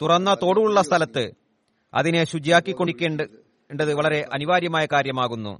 തുറന്ന 0.03 0.35
തോടുള്ള 0.35 0.83
സ്ഥലത്ത് 0.83 1.33
അതിനെ 1.95 2.25
ശുചിയാക്കിക്കൊണ്ടിരിക്കേണ്ടത് 2.25 3.95
വളരെ 3.95 4.29
അനിവാര്യമായ 4.33 4.87
കാര്യമാകുന്നു. 4.93 5.59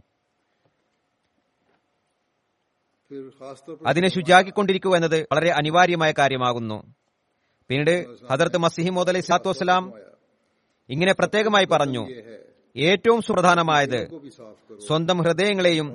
അതിനെ 3.87 4.09
ശുചിയാക്കിക്കൊണ്ടിരിക്കുക 4.09 4.97
എന്നത് 4.97 5.23
വളരെ 5.23 5.51
അനിവാര്യമായ 5.51 6.13
കാര്യമാകുന്നു. 6.19 7.00
പിന്നീട് 7.71 7.95
ഹദർത്ത് 8.31 8.59
മസിഹി 8.59 8.91
മോദ് 8.91 9.09
അലൈഹി 9.09 9.23
സ്വലാത്തു 9.23 9.49
വസ്സലാം 9.49 9.85
ഇങ്ങനെ 10.89 11.13
പ്രത്യേകമായി 11.13 11.65
പറഞ്ഞു 11.65 12.03
ഏറ്റവും 12.77 13.23
സുപ്രധാനമായത് 13.23 14.01
സ്വന്തം 14.87 15.19
ഹൃദയങ്ങളെയും 15.23 15.89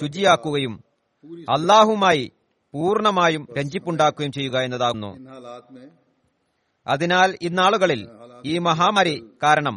ശുചിയാക്കുകയും 0.00 0.74
അള്ളാഹുമായി 1.48 2.24
പൂർണമായും 2.74 3.48
രഞ്ജിപ്പുണ്ടാക്കുകയും 3.56 4.32
ചെയ്യുക 4.32 4.56
എന്നതാകുന്നു. 4.60 5.10
അതിനാൽ 6.86 7.36
ഇന്നാളുകളിൽ 7.42 8.00
ഈ 8.44 8.58
മഹാമാരി 8.58 9.14
കാരണം 9.42 9.76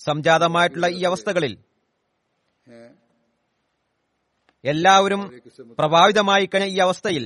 സംജാതമായിട്ടുള്ള 0.00 0.86
ഈ 0.88 1.02
അവസ്ഥകളിൽ 1.02 1.54
എല്ലാവരും 4.64 5.22
പ്രഭാവിതമായി 5.78 6.46
കഴിഞ്ഞ 6.46 6.68
ഈ 6.74 6.78
അവസ്ഥയിൽ 6.78 7.24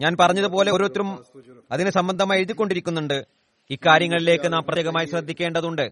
ഞാൻ 0.00 0.16
പറഞ്ഞതുപോലെ 0.20 0.72
ഓരോരുത്തരും 0.72 1.24
അതിനെ 1.70 1.90
സംബന്ധമായി 1.90 2.40
എഴുതിക്കൊണ്ടിരിക്കുന്നുണ്ട്. 2.40 3.26
ഇക്കാര്യങ്ങളിലേക്ക് 3.70 4.52
നാം 4.52 4.62
പ്രത്യേകമായി 4.62 5.06
ശ്രദ്ധിക്കേണ്ടതുണ്ട്. 5.06 5.90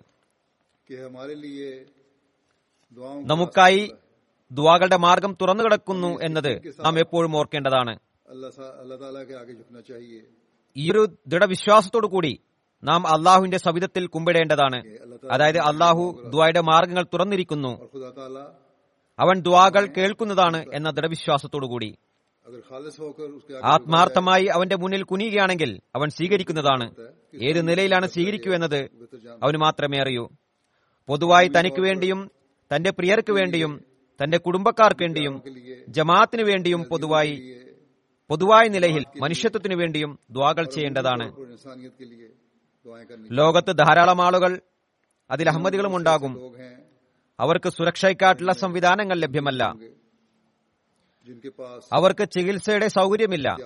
നമുക്കായി 3.27 3.95
ദ്വാകളുടെ 4.53 4.97
മാർഗം 4.97 5.37
തുറന്നു 5.41 5.65
കിടക്കുന്നു 5.65 6.19
എന്നത് 6.23 6.75
നാം 6.85 6.99
എപ്പോഴും 6.99 7.37
ഓർക്കേണ്ടതാണ്. 7.37 7.99
ഈ 10.77 10.93
ഒരു 10.93 11.09
ദൃഢവിശ്വാസത്തോടു 11.27 12.07
കൂടി 12.07 12.41
നാം 12.85 13.07
അള്ളാഹുവിന്റെ 13.07 13.59
സവിധത്തിൽ 13.59 14.07
കുമ്പിടേണ്ടതാണ്. 14.07 14.83
അതായത് 15.33 15.59
അള്ളാഹു 15.59 16.23
ദ്വായുടെ 16.29 16.61
മാർഗങ്ങൾ 16.61 17.03
തുറന്നിരിക്കുന്നു. 17.03 17.89
അവൻ 19.19 19.41
ദ്വാകൾ 19.41 19.87
കേൾക്കുന്നതാണ് 19.87 20.67
എന്ന 20.75 20.91
ദൃഢവിശ്വാസത്തോടു 20.91 21.67
കൂടി. 21.67 21.97
ആത്മാർത്ഥമായി 23.65 24.45
അവന്റെ 24.47 24.77
മുന്നിൽ 24.77 25.03
കുനിയുകയാണെങ്കിൽ 25.03 25.81
അവൻ 25.95 26.09
സ്വീകരിക്കുന്നതാണ്. 26.09 26.95
ഏത് 27.43 27.69
നിലയിലാണ് 27.69 28.07
സ്വീകരിക്കൂ 28.07 28.53
എന്നത് 28.53 28.81
അവന് 29.43 29.57
മാത്രമേ 29.57 29.99
അറിയൂ. 29.99 30.29
പൊതുവായി 31.09 31.49
തനിക്ക് 31.49 31.81
വേണ്ടിയും 31.81 32.31
തന്റെ 32.77 32.91
പ്രിയർക്ക് 32.91 33.33
വേണ്ടിയും 33.33 33.85
തന്റെ 34.25 34.39
കുടുംബക്കാർക്ക് 34.39 35.03
വേണ്ടിയും 35.03 35.43
ജമാഅത്തിന് 35.89 36.43
വേണ്ടിയും 36.43 36.85
പൊതുവായി 36.85 37.63
പൊതുവായ 38.29 38.69
നിലയിൽ 38.69 39.05
മനുഷ്യത്വത്തിനു 39.23 39.75
വേണ്ടിയും 39.75 40.19
ദ്വാകൾ 40.31 40.65
ചെയ്യേണ്ടതാണ്. 40.65 41.27
ലോകത്ത് 43.33 43.79
ധാരാളം 43.79 44.23
ആളുകൾ 44.23 44.61
അതിൽ 45.31 45.49
അഹമ്മദികളും 45.49 45.97
ഉണ്ടാകും. 45.97 46.33
അവർക്ക് 47.41 47.69
സുരക്ഷയ്ക്കായിട്ടുള്ള 47.69 48.53
സംവിധാനങ്ങൾ 48.53 49.15
ലഭ്യമല്ല. 49.15 49.75
അവർക്ക് 51.93 52.29
ചികിത്സയുടെ 52.31 52.89
സൗകര്യമില്ല. 52.89 53.57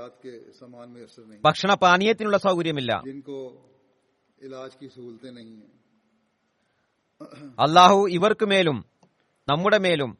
ഭക്ഷണ 1.44 1.74
പാനീയത്തിനുള്ള 1.74 2.36
സൗകര്യമില്ല. 2.36 3.02
അള്ളാഹു 7.58 8.08
ഇവർക്ക് 8.10 8.46
മേലും 8.46 8.84
നമ്മുടെ 9.48 9.78
മേലും 9.78 10.18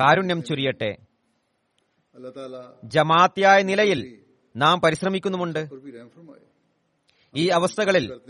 കാരുണ്യം 0.00 0.42
ചുരിയട്ടെ. 0.42 0.96
ജമാത്തിയായ 2.84 3.62
നിലയിൽ 3.62 4.22
നാം 4.56 4.80
പരിശ്രമിക്കുന്നുമുണ്ട്. 4.80 5.58
ഈ 7.36 7.48
അവസ്ഥകളിൽ 7.48 8.20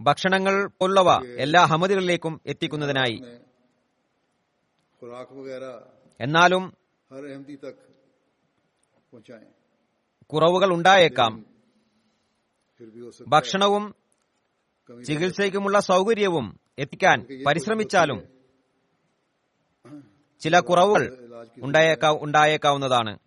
ഭക്ഷണങ്ങൾ 0.00 0.66
പോലുള്ളവ 0.80 1.24
എല്ലാ 1.38 1.64
ഹമദുകളിലേക്കും 1.64 2.40
എത്തിക്കുന്നതിനായി. 2.46 3.16
എന്നാലും 6.20 6.64
കുറവുകൾ 10.32 10.72
ഉണ്ടായേക്കാം. 10.74 11.32
ഭക്ഷണവും 13.28 13.94
ചികിത്സയ്ക്കുമുള്ള 15.04 15.78
സൗകര്യവും 15.78 16.60
എത്തിക്കാൻ 16.78 17.26
പരിശ്രമിച്ചാലും 17.46 18.18
ചില 20.40 20.58
കുറവുകൾ 20.58 21.04
ഉണ്ടായേക്കാവുന്നതാണ്. 22.22 23.18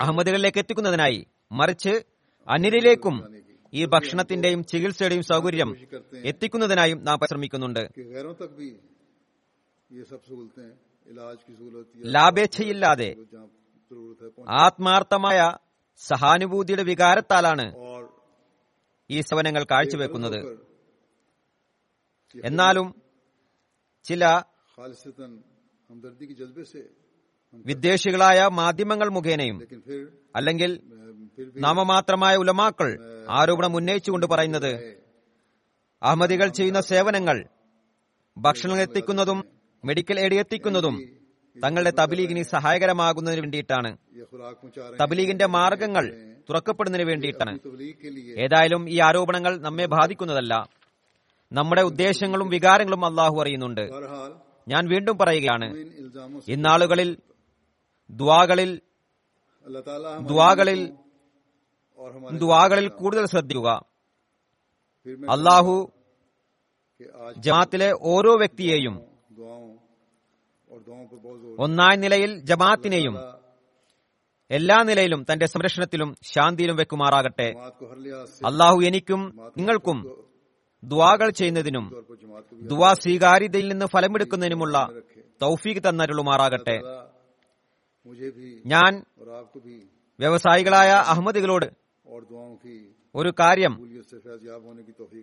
അഹമ്മദികളിലേക്ക് 0.00 0.58
എത്തിക്കുന്നതിനായി 0.58 1.26
മറിച്ച് 1.52 2.04
അന്യരിലേക്കും 2.48 3.16
ഈ 3.74 3.84
ഭക്ഷണത്തിന്റെയും 3.84 4.64
ചികിത്സയുടെയും 4.64 5.22
സൗകര്യം 5.22 5.70
എത്തിക്കുന്നതിനായും 6.24 7.04
നാം 7.04 7.18
പരിശ്രമിക്കുന്നുണ്ട്. 7.18 7.84
ലാഭേച്ഛയില്ലാതെ 12.12 13.10
ആത്മാർത്ഥമായ 14.62 15.38
സഹാനുഭൂതിയുടെ 16.00 16.82
വികാരത്താലാണ് 16.82 17.66
ഈ 19.10 19.20
സേവനങ്ങൾ 19.20 19.62
കാഴ്ചവെക്കുന്നത് 19.70 20.38
എന്നാലും 22.34 22.86
ചില 24.04 24.24
വിദ്വേഷികളായ 27.64 28.40
മാധ്യമങ്ങൾ 28.52 29.08
മുഖേനയും 29.08 29.58
അല്ലെങ്കിൽ 30.36 30.70
നാമമാത്രമായ 31.56 32.36
ഉലമാക്കൾ 32.36 32.90
ആരോപണം 33.30 33.76
ഉന്നയിച്ചുകൊണ്ട് 33.76 34.26
പറയുന്നത് 34.26 34.72
അഹമ്മദികൾ 36.02 36.48
ചെയ്യുന്ന 36.50 36.80
സേവനങ്ങൾ 36.80 37.36
ഭക്ഷണം 38.36 38.78
എത്തിക്കുന്നതും 38.80 39.40
മെഡിക്കൽ 39.84 40.20
എയ്ഡ് 40.20 40.34
എത്തിക്കുന്നതും 40.34 41.04
തങ്ങളുടെ 41.64 41.90
തബലീഗിന് 41.90 42.42
സഹായകരമാകുന്നതിന് 42.42 43.40
വേണ്ടിയിട്ടാണ്. 43.40 43.96
തബലീഗിന്റെ 45.02 45.46
മാർഗങ്ങൾ 45.46 46.04
തുറക്കപ്പെടുന്നതിന് 46.50 47.08
വേണ്ടിയിട്ടാണ്. 47.08 47.58
ഏതായാലും 48.40 48.90
ഈ 48.90 49.00
ആരോപണങ്ങൾ 49.00 49.56
നമ്മെ 49.56 49.86
ബാധിക്കുന്നതല്ല. 49.86 50.68
നമ്മുടെ 51.52 51.82
ഉദ്ദേശങ്ങളും 51.82 52.48
വികാരങ്ങളും 52.48 53.04
അള്ളാഹു 53.04 53.42
അറിയുന്നുണ്ട്. 53.42 53.90
ഞാൻ 54.68 54.88
വീണ്ടും 54.88 55.18
പറയുകയാണ് 55.18 55.68
ഇന്നാളുകളിൽ 56.48 57.16
ദ്വാകളിൽ 58.10 58.80
ദ്വാകളിൽ 60.20 60.92
ദ്വാകളിൽ 62.32 62.88
കൂടുതൽ 62.88 63.26
ശ്രദ്ധിക്കുക. 63.26 63.70
അള്ളാഹു 65.06 65.92
ജമാത്തിലെ 67.36 67.92
ഓരോ 68.00 68.36
വ്യക്തിയെയും 68.38 69.11
ഒന്നാം 71.62 72.00
നിലയിൽ 72.04 72.32
ജമാഅത്തിനെയും 72.50 73.16
എല്ലാ 74.50 74.76
നിലയിലും 74.88 75.20
തന്റെ 75.28 75.46
സംരക്ഷണത്തിലും 75.52 76.10
ശാന്തിയിലും 76.30 76.76
വെക്കുമാറാകട്ടെ. 76.76 77.48
അള്ളാഹു 78.48 78.78
എനിക്കും 78.88 79.20
നിങ്ങൾക്കും 79.58 79.98
ദുവാകൾ 80.82 81.28
ചെയ്യുന്നതിനും 81.38 81.86
ദുവാ 82.70 82.90
സ്വീകാര്യതയിൽ 83.02 83.66
നിന്ന് 83.72 83.86
ഫലമെടുക്കുന്നതിനുമുള്ള 83.94 84.76
തൗഫീഖ് 85.44 85.82
തന്നരുളുമാറാകട്ടെ. 85.86 86.76
ഞാൻ 88.72 88.92
വ്യവസായികളായ 90.18 90.90
അഹമ്മദികളോട് 91.12 91.68
ഒരു 93.14 93.30
കാര്യം 93.40 93.74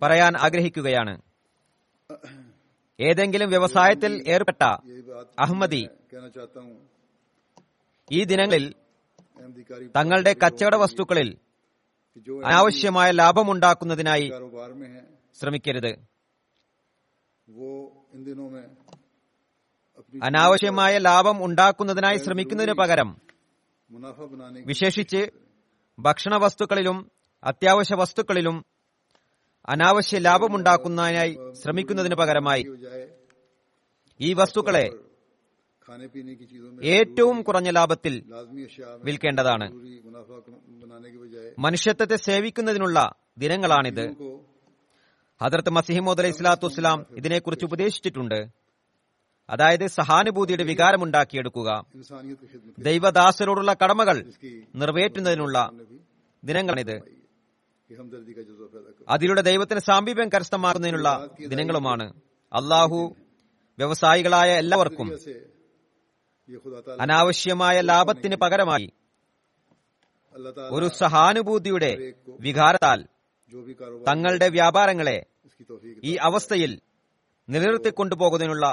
പറയാൻ 0.02 0.32
ആഗ്രഹിക്കുകയാണ്. 0.46 1.14
ഏതെങ്കിലും 3.00 3.48
വ്യവസായത്തിൽ 3.48 4.24
ഏർപ്പെട്ട 4.28 4.62
അഹമ്മദി 5.38 5.88
ഈ 8.12 8.24
ദിനങ്ങളിൽ 8.24 8.74
തങ്ങളുടെ 9.96 10.32
കച്ചവട 10.46 10.74
വസ്തുക്കളിൽ 10.74 11.28
അനാവശ്യമായ 12.44 13.10
ലാഭമുണ്ടാക്കുന്നതിനായി 13.10 14.28
ശ്രമിക്കരുത്. 15.40 15.92
അനാവശ്യമായ 20.22 20.98
ലാഭം 20.98 21.44
ഉണ്ടാക്കുന്നതിനായി 21.44 22.16
ശ്രമിക്കുന്നതിന് 22.16 22.72
പകരം 22.72 23.10
വിശേഷിച്ച് 24.66 25.30
ഭക്ഷണ 25.98 26.36
വസ്തുക്കളിലും 26.36 27.10
അത്യാവശ്യ 27.44 27.94
വസ്തുക്കളിലും 27.94 28.64
അനാവശ്യ 29.66 30.18
ലാഭമുണ്ടാക്കുന്നതിനായി 30.18 31.38
ശ്രമിക്കുന്നതിന് 31.52 32.14
പകരമായി 32.14 32.64
ഈ 34.20 34.32
വസ്തുക്കളെ 34.32 34.90
ഏറ്റവും 36.82 37.42
കുറഞ്ഞ 37.42 37.70
ലാഭത്തിൽ 37.70 38.32
വിൽക്കേണ്ടതാണ്. 39.02 39.72
മനുഷ്യത്വത്തെ 41.58 42.16
സേവിക്കുന്നതിനുള്ള 42.16 43.12
ദിനങ്ങളാണിത്. 43.38 44.06
ഹദർത്ത് 45.42 45.70
മസിഹിമോദ് 45.70 46.20
അലൈഹി 46.20 46.32
സ്വലാത്തു 46.32 46.66
വസ്സലാം 46.66 47.06
ഇതിനെക്കുറിച്ച് 47.16 47.64
ഉപദേശിച്ചിട്ടുണ്ട്. 47.64 48.48
അതായത് 49.50 49.86
സഹാനുഭൂതിയുടെ 49.86 50.62
വികാരമുണ്ടാക്കിയെടുക്കുക. 50.62 51.84
ദൈവദാസരോടുള്ള 52.78 53.76
കടമകൾ 53.84 54.32
നിറവേറ്റുന്നതിനുള്ള 54.74 55.70
ദിനങ്ങളാണിത്. 56.44 57.19
അതിലൂടെ 59.08 59.40
ദൈവത്തിന് 59.40 59.80
സാമീപ്യം 59.80 60.28
കരസ്ഥമാക്കുന്നതിനുള്ള 60.28 61.08
ദിനങ്ങളുമാണ്. 61.48 62.06
അള്ളാഹു 62.52 63.16
വ്യവസായികളായ 63.78 64.50
എല്ലാവർക്കും 64.58 65.08
അനാവശ്യമായ 67.00 67.80
ലാഭത്തിന് 67.80 68.36
പകരമായി 68.36 68.88
ഒരു 70.70 70.88
സഹാനുഭൂതിയുടെ 70.88 71.92
വികാരത്താൽ 72.40 73.00
തങ്ങളുടെ 74.08 74.48
വ്യാപാരങ്ങളെ 74.48 75.18
ഈ 76.04 76.14
അവസ്ഥയിൽ 76.16 76.80
നിലനിർത്തിക്കൊണ്ടുപോകുന്നതിനുള്ള 77.48 78.66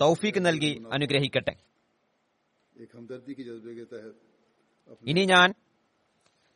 തൗഫീക്ക് 0.00 0.46
നൽകി 0.46 0.72
അനുഗ്രഹിക്കട്ടെ. 0.92 1.54
ഇനി 5.10 5.24
ഞാൻ 5.24 5.54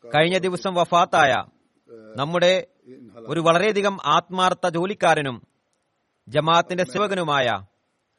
കഴിഞ്ഞ 0.05 0.39
ദിവസം 0.39 0.75
വഫാത്തായ 0.75 1.33
നമ്മുടെ 2.21 2.53
ഒരു 3.33 3.41
വളരെയധികം 3.47 3.95
ആത്മാർത്ഥ 4.15 4.67
ജോലിക്കാരനും 4.77 5.37
ജമാഅത്തിന്റെ 6.29 6.85
സേവകനുമായ 6.93 7.47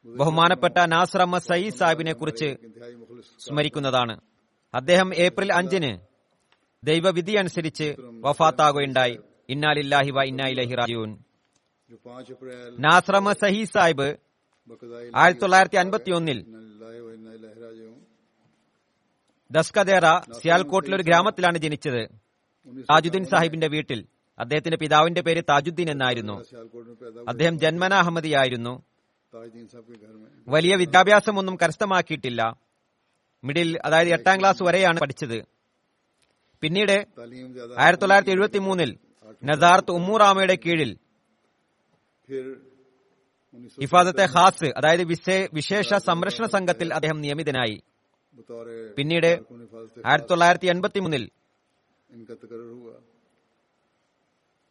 ബഹുമാനപ്പെട്ട 0.05 0.77
നാസർ 0.93 1.21
അഹമ്മദ് 1.23 1.47
സയ്യി 1.49 1.69
സാഹിബിനെ 1.79 2.13
കുറിച്ച് 2.19 2.49
സ്മരിക്കുന്നതാണ്. 3.45 4.15
അദ്ദേഹം 4.73 5.09
ഏപ്രിൽ 5.25 5.49
അഞ്ചിന് 5.59 5.91
ദൈവവിധി 6.83 7.33
അനുസരിച്ച് 7.41 7.87
വഫാത്താകുകയുണ്ടായി. 8.25 9.15
ഇന്നാലില്ലാഹി 9.53 10.11
വ 10.17 10.23
ഇന്നായിലഹി 10.31 10.75
റാജൂൻ 10.81 11.11
നാസർ 12.85 13.15
അഹമ്മദ് 13.19 13.41
സഹീദ് 13.43 13.73
സാഹിബ് 13.75 14.09
ആയിരത്തി 15.21 15.43
തൊള്ളായിരത്തി 15.43 15.79
അൻപത്തി 15.83 16.11
ഒന്നിൽ 16.17 16.39
ദസ്കദേറ 19.51 20.05
സിയാൽകോട്ടിലെ 20.41 20.95
ഒരു 20.97 21.05
ഗ്രാമത്തിലാണ് 21.07 21.57
ജനിച്ചത്. 21.65 22.03
താജുദ്ദീൻ 22.67 23.25
സാഹിബിന്റെ 23.25 23.67
വീട്ടിൽ 23.67 24.05
അദ്ദേഹത്തിന്റെ 24.39 24.77
പിതാവിന്റെ 24.77 25.21
പേര് 25.21 25.43
താജുദ്ദീൻ 25.49 25.89
എന്നായിരുന്നു. 25.89 26.43
അദ്ദേഹം 27.27 27.59
ജന്മന 27.59 27.93
അഹമ്മദിയായിരുന്നു. 27.93 28.83
വലിയ 30.47 30.75
വിദ്യാഭ്യാസമൊന്നും 30.75 31.55
കരസ്ഥമാക്കിയിട്ടില്ല. 31.55 32.57
മിഡിൽ 33.43 33.79
അതായത് 33.85 34.09
എട്ടാം 34.09 34.39
ക്ലാസ് 34.39 34.63
വരെയാണ് 34.63 34.99
പഠിച്ചത്. 34.99 35.45
പിന്നീട് 36.61 37.05
ആയിരത്തി 37.77 38.01
തൊള്ളായിരത്തി 38.01 38.31
എഴുപത്തി 38.31 38.57
മൂന്നിൽ 38.57 38.97
നസാർത്ത് 39.43 39.91
ഉമ്മൂറാമയുടെ 39.91 40.57
കീഴിൽ 40.65 40.97
ഹിഫാസത്തെ 43.81 44.25
ഹാസ് 44.25 44.65
അതായത് 44.65 45.03
വിശേഷ 45.53 45.93
സംരക്ഷണ 45.93 46.45
സംഘത്തിൽ 46.45 46.93
അദ്ദേഹം 46.93 47.21
നിയമിതനായി. 47.21 47.83
പിന്നീട് 48.97 49.39
ആയിരത്തി 50.05 50.27
തൊള്ളായിരത്തി 50.27 50.65
എൺപത്തി 50.65 50.99
മൂന്നിൽ 50.99 51.29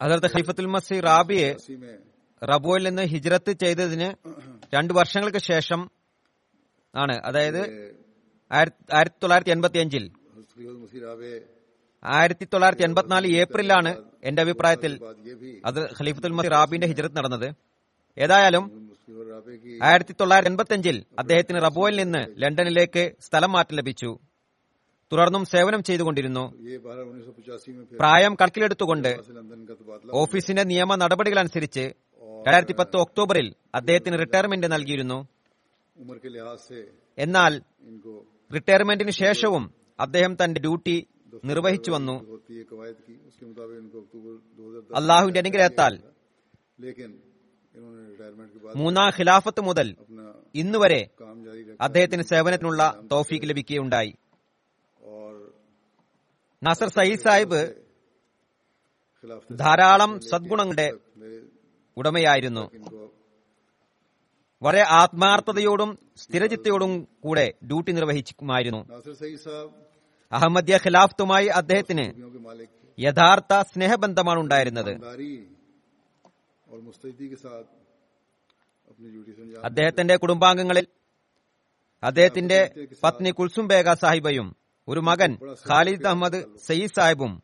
അതർത്ഥ 0.01 0.27
ഖലീഫത്തുൽ 0.27 0.67
മസി 0.67 1.01
റാബിയെ 1.01 1.57
റബുവിൽ 2.43 2.89
നിന്ന് 2.89 3.03
ഹിജ്രത്ത് 3.03 3.53
ചെയ്തതിന് 3.53 4.09
രണ്ടു 4.75 4.93
വർഷങ്ങൾക്ക് 4.93 5.39
ശേഷം 5.39 5.91
ആണ്. 6.95 7.23
അതായത് 7.25 7.61
ആയിരത്തി 8.53 9.19
തൊള്ളായിരത്തി 9.23 9.51
എൺപത്തി 9.51 9.79
അഞ്ചിൽ 9.79 10.11
ആയിരത്തി 12.05 12.47
തൊള്ളായിരത്തി 12.53 12.83
എൺപത്തിനാല് 12.83 13.27
ഏപ്രിലാണ് 13.37 14.05
എന്റെ 14.25 14.43
അഭിപ്രായത്തിൽ 14.43 14.93
അത് 15.65 15.81
ഖലീഫത്തുൽ 15.85 16.33
മസി 16.33 16.49
റാബിന്റെ 16.49 16.87
ഹിജ്രത്ത് 16.87 17.17
നടന്നത്. 17.17 17.49
ഏതായാലും 18.19 18.65
ആയിരത്തി 19.83 20.13
തൊള്ളായിരത്തി 20.13 20.51
എൺപത്തി 20.51 20.73
അഞ്ചിൽ 20.73 21.05
അദ്ദേഹത്തിന് 21.19 21.63
റബുവിൽ 21.63 21.97
നിന്ന് 22.03 22.43
ലണ്ടനിലേക്ക് 22.43 23.13
സ്ഥലം 23.21 23.53
മാറ്റം 23.53 23.77
ലഭിച്ചു. 23.77 24.19
തുടർന്നും 25.13 25.45
സേവനം 25.45 25.83
ചെയ്തുകൊണ്ടിരുന്നു. 25.83 26.45
പ്രായം 27.99 28.37
കണക്കിലെടുത്തുകൊണ്ട് 28.41 29.19
ഓഫീസിന്റെ 30.13 30.63
നിയമ 30.63 30.95
നടപടികളനുസരിച്ച് 30.95 31.85
രണ്ടായിരത്തി 32.47 32.73
പത്ത് 32.73 32.97
ഒക്ടോബറിൽ 32.97 33.55
അദ്ദേഹത്തിന് 33.75 34.19
റിട്ടയർമെന്റ് 34.19 34.73
നൽകിയിരുന്നു. 34.73 35.29
എന്നാൽ 37.19 37.63
റിട്ടയർമെന്റിന് 38.55 39.11
ശേഷവും 39.11 39.75
അദ്ദേഹം 40.01 40.37
തന്റെ 40.45 40.61
ഡ്യൂട്ടി 40.61 41.07
നിർവഹിച്ചു 41.45 41.91
വന്നു. 41.91 42.17
അള്ളാഹുവിന്റെ 44.97 45.41
അനുഗ്രഹത്താൽ 45.41 46.01
മൂന്നാം 48.77 49.11
ഖിലാഫത്ത് 49.19 49.61
മുതൽ 49.61 49.97
ഇന്നുവരെ 50.55 51.09
അദ്ദേഹത്തിന് 51.81 52.23
സേവനത്തിനുള്ള 52.23 53.03
തോഫീക്ക് 53.13 53.49
ലഭിക്കുകയുണ്ടായി. 53.49 54.15
നസർ 56.63 56.89
സയ്യിദ് 56.89 57.21
സാഹിബ് 57.21 57.61
ധാരാളം 59.53 60.21
സദ്ഗുണങ്ങളുടെ 60.21 60.93
ഉടമയായിരുന്നു. 61.97 62.61
വളരെ 64.63 64.81
ആത്മാർത്ഥതയോടും 64.81 65.99
സ്ഥിരചിത്തയോടും 66.17 67.09
കൂടെ 67.25 67.55
ഡ്യൂട്ടി 67.65 67.93
നിർവഹിച്ചുമായിരുന്നു 67.93 68.81
അഹമ്മദിയ 70.33 70.77
ഖിലാഫ്തുമായി 70.77 71.47
അദ്ദേഹത്തിന് 71.47 72.07
യഥാർത്ഥ 72.99 73.63
സ്നേഹബന്ധമാണ് 73.63 74.41
ഉണ്ടായിരുന്നത്. 74.41 74.93
അദ്ദേഹത്തിന്റെ 79.65 80.17
കുടുംബാംഗങ്ങളിൽ 80.17 80.87
അദ്ദേഹത്തിന്റെ 82.03 82.87
പത്നി 83.03 83.31
കുൽസും 83.31 83.69
ബേഗ 83.69 83.93
സാഹിബയും 83.93 84.57
ഒരു 84.89 85.01
മകൻ 85.01 85.39
ഖാലിദ് 85.69 86.07
അഹമ്മദ് 86.07 86.39
സയ്യിദ് 86.67 86.95
സാഹിബും 86.97 87.43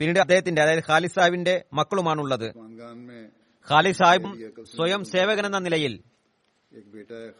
പിന്നീട് 0.00 0.18
അദ്ദേഹത്തിന്റെ 0.18 0.62
അതായത് 0.62 0.82
ഖാലിദ് 0.88 1.12
സാഹിബിന്റെ 1.12 1.64
മക്കളുമാണുള്ളത്. 1.72 2.46
ഖാലിദ് 3.68 3.96
സാഹിബും 3.96 4.32
സ്വയം 4.76 5.04
സേവകൻ 5.04 5.46
എന്ന 5.46 5.58
നിലയിൽ 5.58 5.94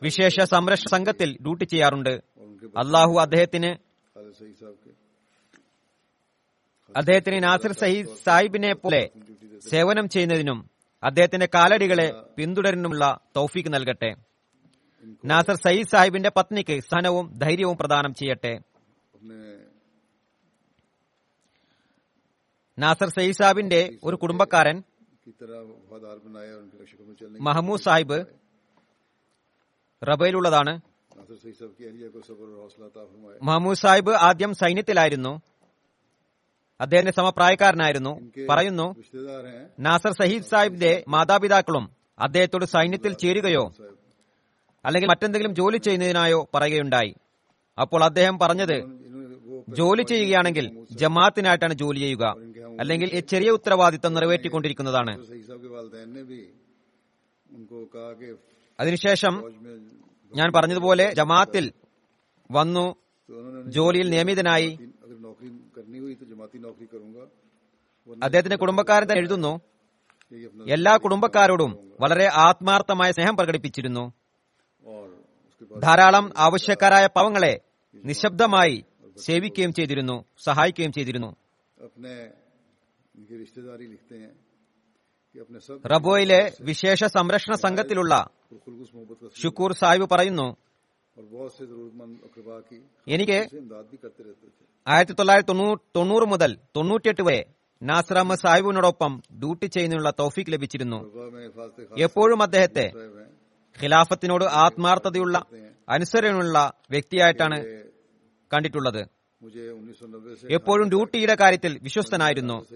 വിശേഷ 0.03 0.41
സംരക്ഷ 0.41 0.85
സംഘത്തിൽ 0.91 1.39
ഡ്യൂട്ടി 1.41 1.65
ചെയ്യാറുണ്ട്. 1.65 2.15
അള്ളാഹു 2.83 3.15
അദ്ദേഹത്തിന് 3.21 3.71
അദ്ദേഹത്തിന് 6.97 7.43
നാസിർ 7.43 7.73
സഹീദ് 7.73 8.17
സാഹിബിനെ 8.27 8.73
പോലെ 8.75 9.03
സേവനം 9.71 10.09
ചെയ്യുന്നതിനും 10.09 10.71
അദ്ദേഹത്തിന്റെ 11.03 11.49
കാലടികളെ 11.55 12.09
പിന്തുടരുന്നുമുള്ള 12.37 13.05
തൗഫീക്ക് 13.37 13.75
നൽകട്ടെ. 13.75 14.11
നാസർ 15.25 15.55
സയ്യിദ് 15.55 15.89
സാഹിബിന്റെ 15.89 16.31
പത്നിക്ക് 16.37 16.81
സ്ഥാനവും 16.81 17.27
ധൈര്യവും 17.39 17.77
പ്രദാനം 17.77 18.15
ചെയ്യട്ടെ. 18.15 18.55
നാസർ 22.79 23.09
സയ്യിസാബിന്റെ 23.09 23.99
ഒരു 24.05 24.17
കുടുംബക്കാരൻ 24.17 24.83
മഹമ്മൂദ് 27.41 27.81
സാഹിബ് 27.81 28.27
റബയിലുള്ളതാണ്. 30.03 30.81
മഹമ്മൂദ് 33.43 33.77
സാഹിബ് 33.77 34.11
ആദ്യം 34.11 34.55
സൈന്യത്തിലായിരുന്നു. 34.55 35.41
അദ്ദേഹത്തിന്റെ 36.81 37.13
സമപ്രായക്കാരനായിരുന്നു. 37.13 38.31
പറയുന്നു 38.51 38.95
നാസർ 39.79 40.13
സഹീദ് 40.13 40.45
സാഹിബിന്റെ 40.45 41.05
മാതാപിതാക്കളും 41.09 41.91
അദ്ദേഹത്തോട് 42.19 42.65
സൈന്യത്തിൽ 42.65 43.13
ചേരുകയോ 43.13 43.73
അല്ലെങ്കിൽ 44.85 45.09
മറ്റെന്തെങ്കിലും 45.09 45.55
ജോലി 45.55 45.77
ചെയ്യുന്നതിനായോ 45.77 46.49
പറയുകയുണ്ടായി. 46.55 47.15
അപ്പോൾ 47.81 48.05
അദ്ദേഹം 48.05 48.39
പറഞ്ഞത് 48.39 49.01
ജോലി 49.69 50.03
ചെയ്യുകയാണെങ്കിൽ 50.03 50.67
ജമാഅത്തിനായിട്ടാണ് 51.01 51.75
ജോലി 51.83 52.01
ചെയ്യുക. 52.05 52.25
അല്ലെങ്കിൽ 52.81 53.09
ഈ 53.19 53.21
ചെറിയ 53.21 53.51
ഉത്തരവാദിത്തം 53.51 54.15
നിറവേറ്റിക്കൊണ്ടിരിക്കുന്നതാണ്. 54.15 55.13
അതിനുശേഷം 58.79 59.35
ഞാൻ 60.33 60.49
പറഞ്ഞതുപോലെ 60.57 61.07
ജമാഅത്തിൽ 61.13 61.65
വന്നു 62.51 62.85
ജോലിയിൽ 63.77 64.09
നിയമിതനായി. 64.11 64.71
അദ്ദേഹത്തിന്റെ 68.23 68.57
കുടുംബക്കാരൻ 68.57 69.07
തന്നെ 69.11 69.23
എഴുതുന്നു 69.25 69.53
എല്ലാ 70.77 70.93
കുടുംബക്കാരോടും 70.97 71.73
വളരെ 72.01 72.27
ആത്മാർത്ഥമായ 72.47 73.11
സ്നേഹം 73.11 73.37
പ്രകടിപ്പിച്ചിരുന്നു. 73.37 74.05
ധാരാളം 75.83 76.27
ആവശ്യക്കാരായ 76.39 77.07
പാവങ്ങളെ 77.17 77.55
നിശബ്ദമായി 78.05 78.77
സേവിക്കുകയും 79.27 79.73
ചെയ്തിരുന്നു 79.79 80.17
സഹായിക്കുകയും 80.47 80.93
ചെയ്തിരുന്നു. 80.97 81.31
റബോയിലെ 85.93 86.41
വിശേഷ 86.69 87.05
സംരക്ഷണ 87.17 87.55
സംഘത്തിലുള്ള 87.65 88.15
ഷുക്കൂർ 89.41 89.73
സാഹിബ് 89.81 90.07
പറയുന്നു 90.15 90.49
എനിക്ക് 93.15 93.39
ആയിരത്തി 94.87 95.15
തൊള്ളായിരത്തി 95.19 95.55
തൊണ്ണൂറ് 95.97 96.27
മുതൽ 96.33 96.51
തൊണ്ണൂറ്റിയെട്ട് 96.77 97.25
വരെ 97.29 97.43
നാസർ 97.83 98.19
സാഹിബിനോടൊപ്പം 98.43 99.13
ഡ്യൂട്ടി 99.43 99.67
ചെയ്യുന്നതിനുള്ള 99.67 100.11
തൗഫീഖ് 100.21 100.53
ലഭിച്ചിരുന്നു. 100.55 100.99
എപ്പോഴും 102.07 102.41
അദ്ദേഹത്തെ 102.43 102.87
ഖിലാഫത്തിനോട് 103.79 104.45
ആത്മാർത്ഥതയുള്ള 104.65 105.37
അനുസരണയുള്ള 105.89 106.59
വ്യക്തിയായിട്ടാണ് 106.91 107.59
കണ്ടിട്ടുള്ളത്. 108.53 109.07
എപ്പോഴും 110.51 110.89
ഡ്യൂട്ടിയുടെ 110.89 111.37
കാര്യത്തിൽ 111.41 111.79
വിശ്വസ്തനായിരുന്നു. 111.83 112.67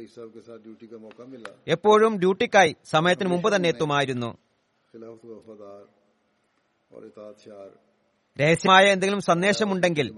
എപ്പോഴും 1.69 2.19
ഡ്യൂട്ടിക്കായി 2.19 2.77
സമയത്തിന് 2.85 3.29
മുമ്പ് 3.29 3.57
തന്നെ 3.57 3.69
എത്തുമായിരുന്നു. 3.69 4.39
രഹസ്യമായ 8.41 8.85
എന്തെങ്കിലും 8.85 9.21
സന്ദേശമുണ്ടെങ്കിൽ 9.21 10.15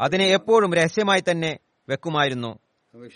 അതിനെ 0.00 0.26
എപ്പോഴും 0.26 0.74
രഹസ്യമായി 0.74 1.22
തന്നെ 1.30 1.58
വെക്കുമായിരുന്നു. 1.88 2.58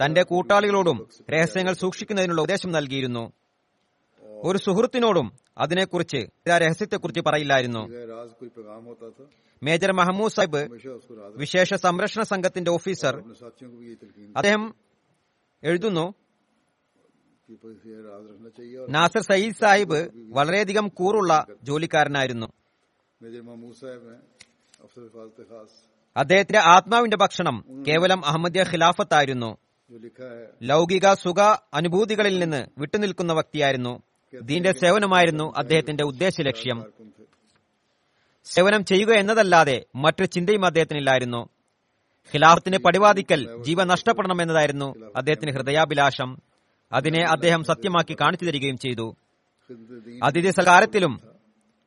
തന്റെ 0.05 0.23
കൂട്ടാളികളോടും 0.23 1.09
രഹസ്യങ്ങൾ 1.31 1.73
സൂക്ഷിക്കുന്നതിനുള്ള 1.73 2.43
ഉപദേശം 2.43 2.73
നൽകിയിരുന്നു. 2.73 3.33
ഒരു 4.23 4.59
സുഹൃത്തിനോടും 4.59 5.33
അതിനെക്കുറിച്ച് 5.59 6.27
രഹസ്യത്തെക്കുറിച്ച് 6.49 7.21
പറയില്ലായിരുന്നു. 7.27 7.89
മേജർ 9.63 9.93
മഹമ്മൂദ് 9.93 10.33
സാഹിബ് 10.33 10.79
വിശേഷ 11.37 11.75
സംരക്ഷണ 11.75 12.23
സംഘത്തിന്റെ 12.23 12.71
ഓഫീസർ. 12.71 13.23
അദ്ദേഹം 14.37 14.75
എഴുതുന്നു 15.65 16.15
നാസർ 18.89 19.21
സയ്യിദ് 19.21 19.55
സാഹിബ് 19.55 20.11
വളരെയധികം 20.29 20.89
കൂറുള്ള 20.89 21.47
ജോലിക്കാരനായിരുന്നു. 21.63 22.47
അദ്ദേഹത്തിന്റെ 26.17 26.59
ആത്മാവിന്റെ 26.59 27.17
ഭക്ഷണം 27.17 27.85
കേവലം 27.89 28.27
അഹമ്മദിയ 28.27 28.63
ഖിലാഫത്തായിരുന്നു. 28.63 29.57
ലൗകിക 30.63 31.13
സുഖ 31.13 31.41
അനുഭൂതികളിൽ 31.75 32.39
നിന്ന് 32.39 32.67
വിട്ടുനിൽക്കുന്ന 32.79 33.33
വ്യക്തിയായിരുന്നു. 33.33 34.03
ദീന്റെ 34.43 34.73
സേവനമായിരുന്നു 34.73 35.53
അദ്ദേഹത്തിന്റെ 35.57 36.05
ഉദ്ദേശ 36.05 36.41
ലക്ഷ്യം. 36.41 36.85
സേവനം 38.45 38.85
ചെയ്യുക 38.85 39.13
എന്നതല്ലാതെ 39.13 39.87
മറ്റൊരു 39.97 40.29
ചിന്തയും 40.29 40.67
അദ്ദേഹത്തിനില്ലായിരുന്നു. 40.67 41.49
ഖിലാഫത്തിന് 42.35 42.79
പടിവാദിക്കൽ 42.79 43.63
ജീവൻ 43.63 43.87
നഷ്ടപ്പെടണമെന്നതായിരുന്നു 43.87 44.95
അദ്ദേഹത്തിന്റെ 45.17 45.53
ഹൃദയാഭിലാഷം. 45.53 46.39
അതിനെ 46.93 47.23
അദ്ദേഹം 47.23 47.65
സത്യമാക്കി 47.65 48.17
കാണിച്ചു 48.21 48.47
തരികയും 48.47 48.79
ചെയ്തു. 48.79 49.17
അതിഥി 50.23 50.51
സൽക്കാരത്തിലും 50.51 51.21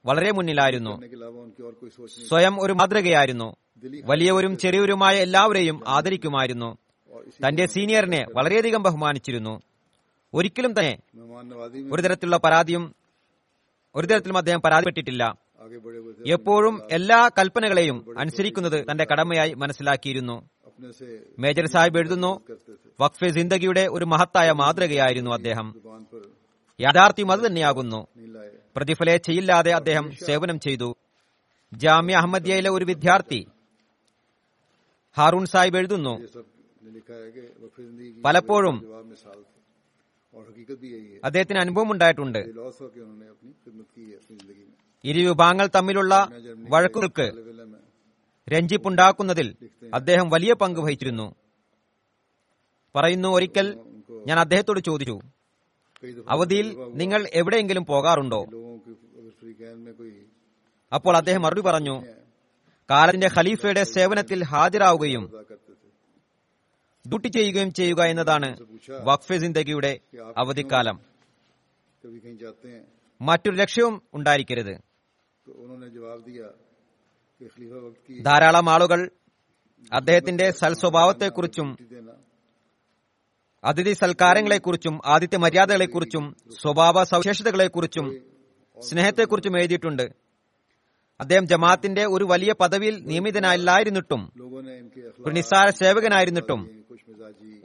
വളരെ 0.06 0.32
മുന്നിലായിരുന്നു. 0.32 1.02
സ്വയം 2.28 2.62
ഒരു 2.62 2.74
മാതൃകയായിരുന്നു. 2.74 3.56
വലിയവരും 4.04 4.58
ചെറിയവരുമായ 4.58 5.16
എല്ലാവരെയും 5.16 5.84
ആദരിക്കുമായിരുന്നു. 5.88 6.78
തന്റെ 7.48 7.66
സീനിയറിനെ 7.66 8.26
വളരെയധികം 8.34 8.84
ബഹുമാനിച്ചിരുന്നു. 8.84 9.62
ഒരിക്കലും 10.34 10.80
തന്നെ 10.80 10.98
ഒരു 11.92 12.02
തരത്തിലുള്ള 12.02 12.38
പരാതിയും 12.38 12.96
ഒരു 13.96 14.08
തരത്തിലും 14.08 14.38
അദ്ദേഹം 14.38 14.62
പരാതിപ്പെട്ടിട്ടില്ല. 14.62 15.43
എപ്പോഴും 16.26 16.76
എല്ലാ 16.92 17.30
കൽപ്പനകളെയും 17.40 18.20
അനുസരിക്കുന്നത് 18.20 18.86
തന്റെ 18.92 19.06
കടമയായി 19.12 19.54
മനസ്സിലാക്കിയിരുന്നു. 19.54 20.50
മേജർ 21.40 21.66
സാഹിബ് 21.66 21.98
എഴുതുന്നു 21.98 22.32
വഖഫ് 23.02 23.30
സിന്ദഗിയുടെ 23.30 23.88
ഒരു 23.88 24.06
മഹത്തായ 24.06 24.52
മാതൃകയായിരുന്നു 24.52 25.32
അദ്ദേഹം. 25.32 25.68
യാഥാർത്ഥ്യം 26.80 27.32
അത് 27.32 27.42
തന്നെയാകുന്നു. 27.48 28.08
പ്രതിഫലേച്ഛയില്ലാതെ 28.76 29.72
അദ്ദേഹം 29.72 30.12
സേവനം 30.26 30.60
ചെയ്തു. 30.60 30.90
ജാമ്യ 31.74 32.16
അഹമ്മദിയയിലെ 32.16 32.70
ഒരു 32.70 32.86
വിദ്യാർത്ഥി 32.86 33.42
ഹാറൂൺ 35.18 35.46
സാഹിബ് 35.46 35.78
എഴുതുന്നു 35.78 36.14
പലപ്പോഴും 38.26 38.78
അദ്ദേഹത്തിന് 41.24 41.60
അനുഭവം 41.60 41.92
ഉണ്ടായിട്ടുണ്ട് 41.92 42.40
ഇരു 45.04 45.30
വിഭാഗങ്ങൾ 45.30 45.70
തമ്മിലുള്ള 45.76 46.30
വഴക്കുകൾക്ക് 46.70 47.26
രഞ്ജിപ്പുണ്ടാക്കുന്നതിൽ 48.52 49.56
അദ്ദേഹം 49.94 50.30
വലിയ 50.30 50.54
പങ്ക് 50.54 50.80
വഹിച്ചിരുന്നു. 50.80 51.36
പറയുന്നു 52.96 53.30
ഒരിക്കൽ 53.30 53.68
ഞാൻ 54.28 54.40
അദ്ദേഹത്തോട് 54.40 54.80
ചോദിച്ചു 54.80 55.20
അവധിയിൽ 56.30 56.76
നിങ്ങൾ 56.94 57.28
എവിടെയെങ്കിലും 57.34 57.86
പോകാറുണ്ടോ? 57.86 58.42
അപ്പോൾ 60.94 61.18
അദ്ദേഹം 61.18 61.42
മറുപടി 61.42 61.62
പറഞ്ഞു 61.62 61.96
കാലത്തിന്റെ 62.90 63.28
ഖലീഫയുടെ 63.38 63.84
സേവനത്തിൽ 63.84 64.44
ഹാജരാവുകയും 64.44 65.24
ഡ്യൂട്ടി 67.06 67.28
ചെയ്യുകയും 67.28 67.74
ചെയ്യുക 67.74 68.04
എന്നതാണ് 68.04 68.50
വഖഫെ 69.04 69.38
ജിന്ദഗിയുടെ 69.38 70.00
അവധിക്കാലം. 70.38 71.00
മറ്റൊരു 73.22 73.56
ലക്ഷ്യവും 73.56 74.02
ഉണ്ടായിരിക്കരുത്. 74.14 74.93
ധാരാളം 78.24 78.70
ആളുകൾ 78.70 79.10
അദ്ദേഹത്തിന്റെ 79.92 80.52
സൽസ്വഭാവത്തെക്കുറിച്ചും 80.52 81.78
അതിഥി 83.64 83.94
സൽക്കാരങ്ങളെക്കുറിച്ചും 83.94 85.02
ആദിത്യ 85.06 85.38
മര്യാദകളെക്കുറിച്ചും 85.38 86.36
സ്വഭാവ 86.62 87.04
സവിശേഷതകളെക്കുറിച്ചും 87.04 88.08
സ്നേഹത്തെക്കുറിച്ചും 88.78 89.58
എഴുതിയിട്ടുണ്ട്. 89.58 90.06
അദ്ദേഹം 91.20 91.48
ജമാഅത്തിന്റെ 91.48 92.06
ഒരു 92.06 92.26
വലിയ 92.26 92.54
പദവിയിൽ 92.54 92.96
നിയമിതനല്ലായിരുന്നിട്ടും 93.06 94.22
ഒരു 95.26 95.34
നിസ്സാര 95.34 95.70
സേവകനായിരുന്നിട്ടും 95.70 96.62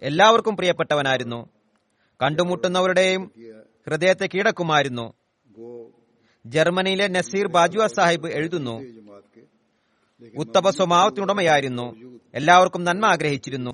എല്ലാവർക്കും 0.02 0.56
പ്രിയപ്പെട്ടവനായിരുന്നു. 0.56 1.40
കണ്ടുമുട്ടുന്നവരുടെയും 2.22 3.32
ഹൃദയത്തെ 3.86 4.26
കീഴടക്കുമായിരുന്നു. 4.26 5.17
ജർമ്മനിയിലെ 6.48 7.08
നസീർ 7.08 7.46
ബാജുവ 7.46 7.86
സാഹിബ് 7.86 8.28
എഴുതുന്നു. 8.28 8.80
ഉത്തമ 10.36 10.70
സ്വഭാവത്തിനുടമയായിരുന്നു. 10.70 11.96
എല്ലാവർക്കും 12.34 12.84
നന്മ 12.84 13.06
ആഗ്രഹിച്ചിരുന്നു. 13.06 13.70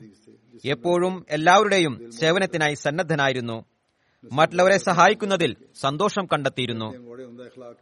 എപ്പോഴും 0.65 1.27
എല്ലാവരുടെയും 1.31 2.13
സേവനത്തിനായി 2.13 2.75
സന്നദ്ധനായിരുന്നു. 2.75 3.65
മറ്റുള്ളവരെ 4.33 4.77
സഹായിക്കുന്നതിൽ 4.77 5.57
സന്തോഷം 5.81 6.27
കണ്ടെത്തിയിരുന്നു. 6.27 6.85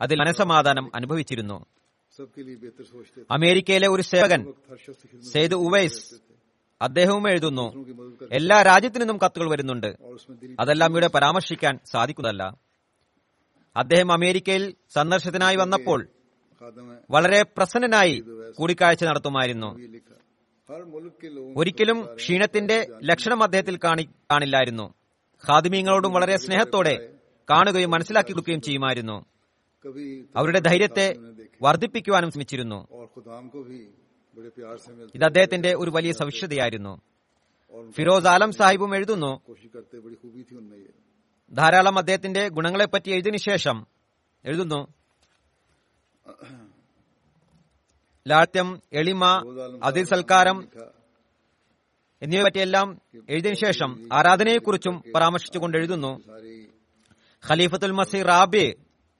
അതിൽ 0.03 0.19
മനസമാധാനം 0.21 0.91
അനുഭവിച്ചിരുന്നു. 0.95 1.67
അമേരിക്കയിലെ 3.31 3.89
ഒരു 3.89 4.03
സേവകൻ 4.03 4.53
സെയ്ദ് 5.33 5.55
ഉവൈസ് 5.55 6.15
അദ്ദേഹവും 6.83 7.31
എഴുതുന്നു 7.31 7.87
എല്ലാ 8.33 8.63
രാജ്യത്തു 8.63 8.99
നിന്നും 8.99 9.19
കത്തുകൾ 9.25 9.51
വരുന്നുണ്ട്. 9.51 9.87
അതെല്ലാം 10.61 10.91
ഇവിടെ 10.91 11.07
പരാമർശിക്കാൻ 11.07 11.79
സാധിക്കുന്നതല്ല. 11.93 12.72
അദ്ദേഹം 13.77 14.13
അമേരിക്കയിൽ 14.13 14.75
സന്ദർശനത്തിനായി 14.89 15.57
വന്നപ്പോൾ 15.57 16.09
വളരെ 17.11 17.43
പ്രസന്നനായി 17.43 18.25
കൂടിക്കാഴ്ച 18.57 19.05
നടത്തുമായിരുന്നു. 19.05 19.67
ഒരിക്കലും 21.57 22.15
ക്ഷീണത്തിന്റെ 22.15 22.87
ലക്ഷണം 23.05 23.43
അദ്ദേഹത്തിൽ 23.43 23.77
കാണില്ലായിരുന്നു. 23.85 24.95
ഖാദിമീങ്ങളോടും 25.51 26.13
വളരെ 26.13 26.37
സ്നേഹത്തോടെ 26.37 27.15
കാണുകയും 27.51 27.91
മനസ്സിലാക്കി 27.91 28.33
കൊടുക്കുകയും 28.33 28.61
ചെയ്യുമായിരുന്നു. 28.61 29.25
അവരുടെ 30.37 30.59
ധൈര്യത്തെ 30.59 31.17
വർദ്ധിപ്പിക്കുവാനും 31.63 32.31
ശ്രമിച്ചിരുന്നു. 32.31 32.87
ഇത് 35.15 35.25
അദ്ദേഹത്തിന്റെ 35.25 35.75
ഒരു 35.75 35.91
വലിയ 35.91 36.13
സവിശേഷതയായിരുന്നു. 36.13 37.01
ഫിറോസ് 37.91 38.27
ആലം 38.27 38.53
സാഹിബും 38.53 38.97
എഴുതുന്നു 38.97 39.41
ധാരാളം 41.53 41.99
അദ്ദേഹത്തിന്റെ 41.99 42.49
ഗുണങ്ങളെപ്പറ്റി 42.49 43.11
എഴുതിനു 43.11 43.37
ശേഷം 43.37 43.87
എഴുതുന്നു. 44.45 44.81
ലാത്യം 48.27 48.69
എളിമ 48.93 49.25
അതിൽ 49.83 50.05
സൽക്കാരം 50.05 50.59
എന്നിവയെ 52.23 52.45
പറ്റിയെല്ലാം 52.45 52.89
എഴുതിയതിനു 53.31 53.67
ശേഷം 53.67 53.91
ആരാധനയെക്കുറിച്ചും 54.13 55.03
പരാമർശിച്ചുകൊണ്ട് 55.15 55.77
എഴുതുന്നു. 55.79 56.13
ഖലീഫത്തുൽ 57.45 57.93
മസി 57.93 58.23
റാബി 58.23 58.67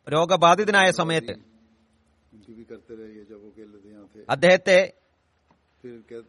രോഗബാധിതനായ 0.07 0.91
സമയത്ത് 0.91 1.35
അദ്ദേഹത്തെ 4.31 4.79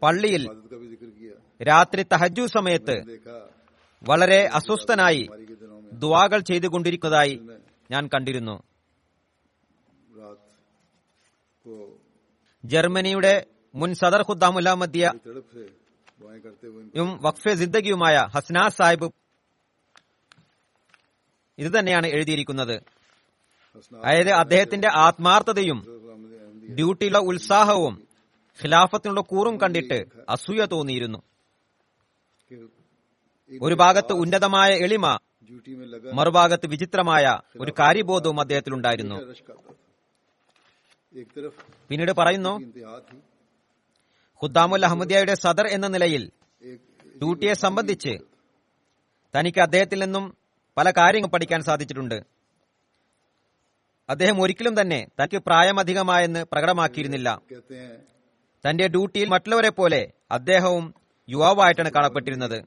പള്ളിയിൽ 0.01 0.43
രാത്രി 1.61 2.03
തഹജു 2.03 2.45
സമയത്ത് 2.45 2.95
വളരെ 4.01 4.39
അസ്വസ്ഥനായി 4.53 5.23
ദുവാകൾ 6.03 6.39
ചെയ്തുകൊണ്ടിരിക്കുന്നതായി 6.39 7.33
ഞാൻ 7.91 8.03
കണ്ടിരുന്നു. 8.13 8.55
ജർമ്മനിയുടെ 12.65 13.33
മുൻ 13.75 13.89
സദർ 13.93 14.21
ഖുദ്ദാമുല്ലാമദ്ദിയും 14.21 15.15
വഖഫെ 17.21 17.53
ജിദ്ദഗിയുമായ 17.53 18.15
ഹസ്ന 18.35 18.67
സാഹിബ് 18.67 19.07
ഇത് 21.57 21.69
തന്നെയാണ് 21.79 22.07
എഴുതിയിരിക്കുന്നത്. 22.07 22.75
അതായത് 24.05 24.31
അദ്ദേഹത്തിന്റെ 24.43 24.89
ആത്മാർത്ഥതയും 25.05 25.79
ഡ്യൂട്ടിയിലുള്ള 26.75 27.19
ഉത്സാഹവും 27.29 27.95
ഖിലാഫത്തിനുള്ള 28.63 29.21
കൂറും 29.21 29.55
കണ്ടിട്ട് 29.61 29.99
അസൂയ 30.29 30.65
തോന്നിയിരുന്നു. 30.65 31.19
ഒരു 33.61 33.75
ഭാഗത്ത് 33.75 34.13
ഉന്നതമായ 34.13 34.71
എളിമ 34.85 35.05
മറുഭാഗത്ത് 36.17 36.67
വിചിത്രമായ 36.73 37.25
ഒരു 37.59 37.71
കാര്യബോധവും 37.79 38.39
അദ്ദേഹത്തിലുണ്ടായിരുന്നു. 38.39 39.17
പിന്നീട് 41.89 42.11
പറയുന്നു 42.19 42.53
ഖുദ്ദാമുൽ 44.41 44.85
അഹമ്മദിയയുടെ 44.85 45.35
സദർ 45.43 45.67
എന്ന 45.75 45.87
നിലയിൽ 45.87 46.23
ഡ്യൂട്ടിയെ 47.21 47.53
സംബന്ധിച്ച് 47.65 48.13
തനിക്ക് 49.33 49.59
അദ്ദേഹത്തിൽ 49.59 49.99
നിന്നും 50.03 50.25
പല 50.77 50.87
കാര്യങ്ങൾ 50.97 51.29
പഠിക്കാൻ 51.29 51.61
സാധിച്ചിട്ടുണ്ട്. 51.61 52.17
അദ്ദേഹം 54.09 54.37
ഒരിക്കലും 54.41 54.81
തന്നെ 54.81 54.99
തനിക്ക് 55.19 55.39
പ്രായമധികമായെന്ന് 55.47 56.41
പ്രകടമാക്കിയിരുന്നില്ല. 56.51 57.29
തന്റെ 58.65 58.87
ഡ്യൂട്ടിയിൽ 58.87 59.29
മറ്റുള്ളവരെ 59.33 59.71
പോലെ 59.79 60.01
അദ്ദേഹവും 60.37 60.85
യുവാവായിട്ടാണ് 61.29 61.91
കാണപ്പെട്ടിരുന്നത്. 61.97 62.59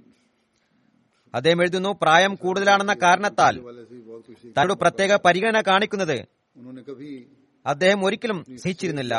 അദ്ദേഹം 1.36 1.62
എഴുതുന്നു 1.62 1.98
പ്രായം 2.02 2.34
കൂടുതലാണെന്ന 2.34 2.94
കാരണത്താൽ 3.02 3.54
തന്നോട് 4.58 4.78
പ്രത്യേക 4.78 5.16
പരിഗണന 5.24 5.60
കാണിക്കുന്നത് 5.60 6.26
അദ്ദേഹം 7.66 8.04
ഒരിക്കലും 8.04 8.44
സഹിച്ചിരുന്നില്ല. 8.56 9.14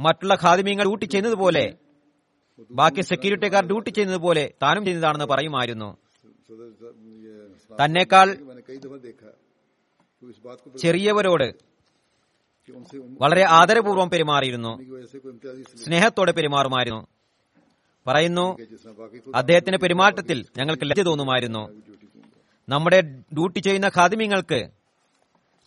മറ്റുള്ള 0.00 0.34
ഖാദിമീങ്ങൾ 0.42 0.84
ഡ്യൂട്ടി 0.84 1.04
ചെയ്യുന്നതുപോലെ 1.04 1.74
ബാക്കി 2.70 3.00
സെക്യൂരിറ്റിക്കാർ 3.00 3.66
ഡ്യൂട്ടി 3.66 3.90
ചെയ്യുന്നതുപോലെ 3.90 4.54
താനും 4.62 4.84
ചെയ്യുന്നതാണെന്ന് 4.84 5.24
പറയുമായിരുന്നു. 5.24 5.96
തന്നെക്കാൾ 7.84 8.36
ചെറിയവരോട് 10.78 11.48
വളരെ 13.20 13.44
ആദരപൂർവം 13.48 14.10
പെരുമാറിയിരുന്നു. 14.10 14.72
സ്നേഹത്തോടെ 15.84 16.32
പെരുമാറുമായിരുന്നു. 16.32 17.11
പറയുന്നു 18.06 18.46
അദ്ദേഹത്തിന്റെ 19.34 19.78
പെരുമാറ്റത്തിൽ 19.78 20.38
ഞങ്ങൾക്ക് 20.58 20.84
ലജ്ജ 20.90 21.02
തോന്നുമായിരുന്നു. 21.02 21.62
നമ്മുടെ 22.68 23.00
ഡ്യൂട്ടി 23.00 23.58
ചെയ്യുന്ന 23.58 23.90
ഖാദിമ്യങ്ങൾക്ക് 23.96 24.60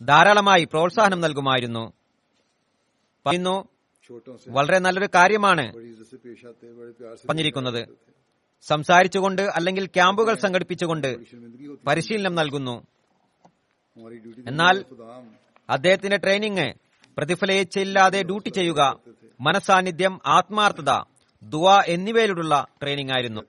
ധാരാളമായി 0.02 0.64
പ്രോത്സാഹനം 0.64 1.20
നൽകുമായിരുന്നു. 1.20 1.92
പറയുന്നു 3.26 3.54
വളരെ 4.48 4.78
നല്ലൊരു 4.78 5.08
കാര്യമാണ് 5.14 5.64
പറഞ്ഞിരിക്കുന്നത്. 7.28 7.82
സംസാരിച്ചുകൊണ്ട് 8.62 9.42
അല്ലെങ്കിൽ 9.42 9.86
ക്യാമ്പുകൾ 9.86 10.34
സംഘടിപ്പിച്ചുകൊണ്ട് 10.34 11.10
പരിശീലനം 11.86 12.34
നൽകുന്നു. 12.34 12.76
എന്നാൽ 14.46 14.84
അദ്ദേഹത്തിന്റെ 15.70 16.16
ട്രെയിനിങ് 16.16 16.66
പ്രതിഫലേച്ഛയില്ലാതെ 17.16 18.22
ഡ്യൂട്ടി 18.22 18.48
ചെയ്യുക 18.48 19.00
മനസാന്നിധ്യം 19.40 20.20
ആത്മാർത്ഥത 20.26 20.90
ദുവ 21.42 21.82
എന്നിവയിലുള്ള 21.86 22.66
ട്രെയിനിംഗ് 22.82 23.12
ആയിരുന്നു. 23.12 23.40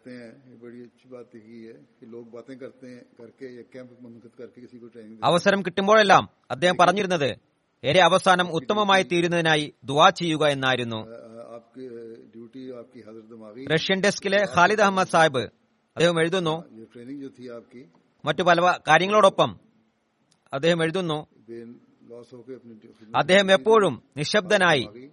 അവസരം 5.24 5.62
കിട്ടുമ്പോഴെല്ലാം 5.62 6.30
അദ്ദേഹം 6.52 6.78
പറഞ്ഞിരുന്നത് 6.78 7.38
എരെ 7.84 8.00
അവസാനം 8.00 8.52
ഉത്തമമായി 8.52 9.04
തീരുന്നതിനായി 9.04 9.74
ദുവാ 9.84 10.10
ചെയ്യുക 10.10 10.48
എന്നായിരുന്നു. 10.48 11.06
റഷ്യൻ 13.74 14.02
ഡെസ്കിലെ 14.02 14.46
ഖാലിദ് 14.56 14.82
അഹമ്മദ് 14.82 15.08
സാഹിബ് 15.08 15.40
അദ്ദേഹം 15.40 16.20
എഴുതുന്നു. 16.20 16.64
മറ്റു 18.26 18.44
പല 18.44 18.80
കാര്യങ്ങളോടൊപ്പം 18.88 19.60
അദ്ദേഹം 20.54 20.84
എഴുതുന്നു. 20.84 21.28
അദ്ദേഹം 23.16 23.52
എപ്പോഴും 23.52 24.04
നിശബ്ദനായി 24.18 25.10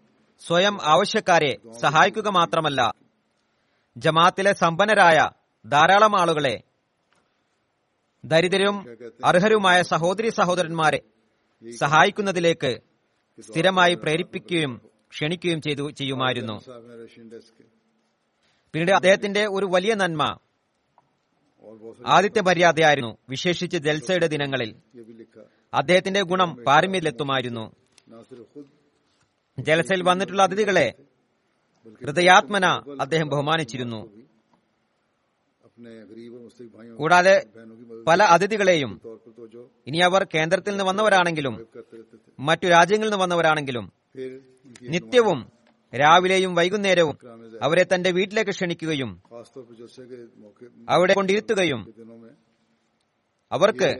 സ്വയം 0.46 0.78
ആവശ്യക്കാരെ 0.82 1.56
സഹായിക്കുക 1.80 2.28
മാത്രമല്ല 2.28 2.94
ജമാത്തിലെ 3.96 4.52
സമ്പന്നരായ 4.52 5.30
ധാരാളം 5.64 6.20
ആളുകളെ 6.20 6.62
ദരിദ്രരും 8.24 8.76
അർഹരുമായ 9.24 9.82
സഹോദരി 9.82 10.28
സഹോദരന്മാരെ 10.28 11.00
സഹായിക്കുന്നതിലേക്ക് 11.80 12.72
സ്ഥിരമായി 13.42 13.94
പ്രേരിപ്പിക്കുകയും 13.94 14.72
ക്ഷണിക്കുകയും 15.12 15.60
ചെയ്തു 15.62 15.90
ചെയ്യുമായിരുന്നു. 15.90 16.56
പിന്നീട് 18.74 18.92
അദ്ദേഹത്തിന്റെ 18.92 19.46
ഒരു 19.46 19.66
വലിയ 19.66 19.94
നന്മ 19.94 20.22
ആദ്യത്തെ 22.06 22.40
മര്യാദയായിരുന്നു 22.40 23.18
വിശേഷിച്ച് 23.28 23.76
ജൽസയുടെ 23.76 24.26
ദിനങ്ങളിൽ. 24.26 24.70
അദ്ദേഹത്തിന്റെ 25.72 26.22
ഗുണം 26.22 26.50
പാരമ്യത്തിലെത്തുമായിരുന്നു. 26.66 27.64
ജലസയിൽ 29.58 30.02
വന്നിട്ടുള്ള 30.02 30.42
അതിഥികളെ 30.42 30.86
ഹൃദയാത്മന 32.02 32.66
അദ്ദേഹം 33.00 33.28
ബഹുമാനിച്ചിരുന്നു. 33.32 34.00
കൂടാതെ 36.98 37.34
പല 38.06 38.22
അതിഥികളെയും 38.34 38.92
ഇനി 39.86 39.98
അവർ 39.98 40.22
കേന്ദ്രത്തിൽ 40.34 40.72
നിന്ന് 40.72 40.84
വന്നവരാണെങ്കിലും 40.84 41.54
മറ്റു 42.38 42.66
രാജ്യങ്ങളിൽ 42.66 43.08
നിന്ന് 43.08 43.20
വന്നവരാണെങ്കിലും 43.22 43.86
നിത്യവും 44.88 45.40
രാവിലെയും 45.92 46.52
വൈകുന്നേരവും 46.54 47.16
അവരെ 47.62 47.84
തന്റെ 47.84 48.10
വീട്ടിലേക്ക് 48.10 48.50
ക്ഷണിക്കുകയും 48.50 49.10
അവിടെ 50.88 51.14
കൊണ്ടിരുത്തുകയും 51.14 51.80
അവർക്ക് 53.52 53.90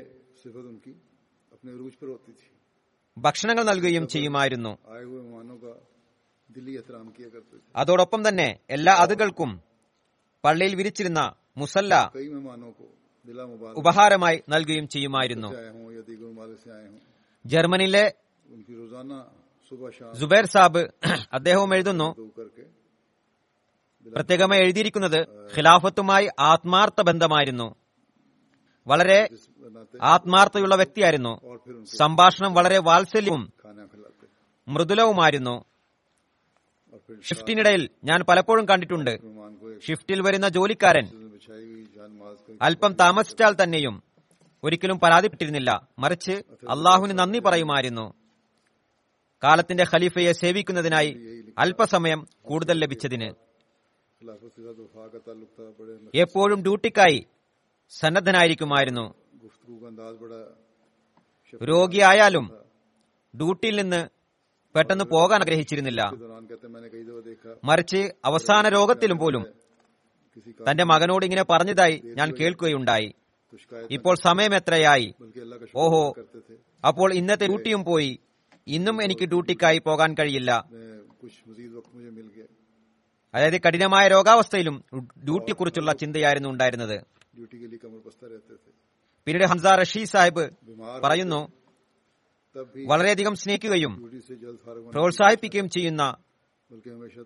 ഭക്ഷണങ്ങൾ 3.16 3.64
നൽകുകയും 3.64 4.04
ചെയ്യുമായിരുന്നു. 4.08 4.72
അതോടൊപ്പം 7.76 8.28
തന്നെ 8.28 8.48
എല്ലാ 8.70 8.94
അതുകൾക്കും 8.94 9.50
പള്ളിയിൽ 10.44 10.74
വിരിച്ചിരുന്ന 10.74 11.20
മുസല്ല 11.56 11.94
ഉപഹാരമായി 13.76 14.42
നൽകുകയും 14.48 14.88
ചെയ്യുമായിരുന്നു. 14.88 15.50
ജർമ്മനിയിലെ 17.44 18.04
ജുബേർ 20.20 20.46
സാബ് 20.46 20.82
അദ്ദേഹവും 21.32 21.74
എഴുതുന്നു 21.74 22.08
പ്രത്യേകമായി 24.06 24.60
എഴുതിയിരിക്കുന്നത് 24.60 25.20
ഖിലാഫത്തുമായി 25.56 26.26
ആത്മാർത്ഥ 26.40 27.02
ബന്ധമായിരുന്നു. 27.02 27.68
വളരെ 28.86 29.20
ആത്മാർത്ഥയുള്ള 30.02 30.74
വ്യക്തിയായിരുന്നു. 30.74 31.58
സംഭാഷണം 31.84 32.54
വളരെ 32.54 32.78
വാത്സല്യവും 32.78 33.52
മൃദുലവുമായിരുന്നു. 34.68 35.64
ഷിഫ്റ്റിനിടയിൽ 37.22 37.90
ഞാൻ 38.04 38.20
പലപ്പോഴും 38.28 38.68
കണ്ടിട്ടുണ്ട്. 38.68 39.18
ഷിഫ്റ്റിൽ 39.88 40.22
വരുന്ന 40.22 40.48
ജോലിക്കാരൻ 40.48 41.30
അല്പം 42.62 42.92
താമസിച്ചാൽ 42.92 43.56
തന്നെയും 43.62 44.02
ഒരിക്കലും 44.64 45.00
പരാതിപ്പെട്ടിരുന്നില്ല. 45.00 45.88
മറിച്ച് 45.98 46.32
അള്ളാഹുവിന് 46.70 47.18
നന്ദി 47.18 47.38
പറയുമായിരുന്നു. 47.38 48.14
കാലത്തിന്റെ 49.44 49.84
ഖലീഫയെ 49.84 50.32
സേവിക്കുന്നതിനായി 50.32 51.42
അല്പസമയം 51.58 52.26
കൂടുതൽ 52.42 52.78
ലഭിച്ചതിന്. 52.78 53.34
എപ്പോഴും 56.14 56.62
ഡ്യൂട്ടിക്കായി 56.62 57.26
സന്നദ്ധനായിരിക്കുമായിരുന്നു. 57.90 59.23
രോഗിയായാലും 61.64 62.56
ഡ്യൂട്ടിയിൽ 63.36 63.82
നിന്ന് 63.82 64.08
പെട്ടെന്ന് 64.74 65.04
പോകാൻ 65.04 65.40
ആഗ്രഹിച്ചിരുന്നില്ല. 65.40 66.02
മറിച്ച് 67.64 68.10
അവസാന 68.24 68.68
രോഗത്തിലും 68.68 69.18
പോലും 69.18 69.42
തന്റെ 70.70 70.84
മകനോട് 70.84 71.24
ഇങ്ങനെ 71.24 71.44
പറഞ്ഞതായി 71.50 72.00
ഞാൻ 72.04 72.32
കേൾക്കുകയുണ്ടായി. 72.40 73.14
ഇപ്പോൾ 73.90 74.16
സമയം 74.16 74.54
എത്രയായി? 74.56 75.14
ഓഹോ. 75.76 76.14
അപ്പോൾ 76.86 77.14
ഇന്നത്തെ 77.14 77.46
ഡ്യൂട്ടിയും 77.46 77.84
പോയി. 77.84 78.18
ഇന്നും 78.66 79.02
എനിക്ക് 79.02 79.24
ഡ്യൂട്ടിക്കായി 79.24 79.78
പോകാൻ 79.78 80.14
കഴിയില്ല. 80.18 80.68
അതായത് 83.34 83.60
കഠിനമായ 83.60 84.08
രോഗാവസ്ഥയിലും 84.08 84.84
ഡ്യൂട്ടിയെക്കുറിച്ചുള്ള 85.24 85.92
ചിന്തയായിരുന്നു 85.92 86.48
ഉണ്ടായിരുന്നത്. 86.48 87.00
പിന്നീട് 89.24 89.48
ഹംസ 89.48 89.66
റഷി 89.66 90.04
സാഹിബ് 90.04 90.50
പറയുന്നു 91.02 91.48
വളരെയധികം 92.86 93.34
സ്നേഹിക്കുകയും 93.34 94.20
പ്രോത്സാഹിപ്പിക്കുകയും 94.92 95.70
ചെയ്യുന്ന 95.70 96.16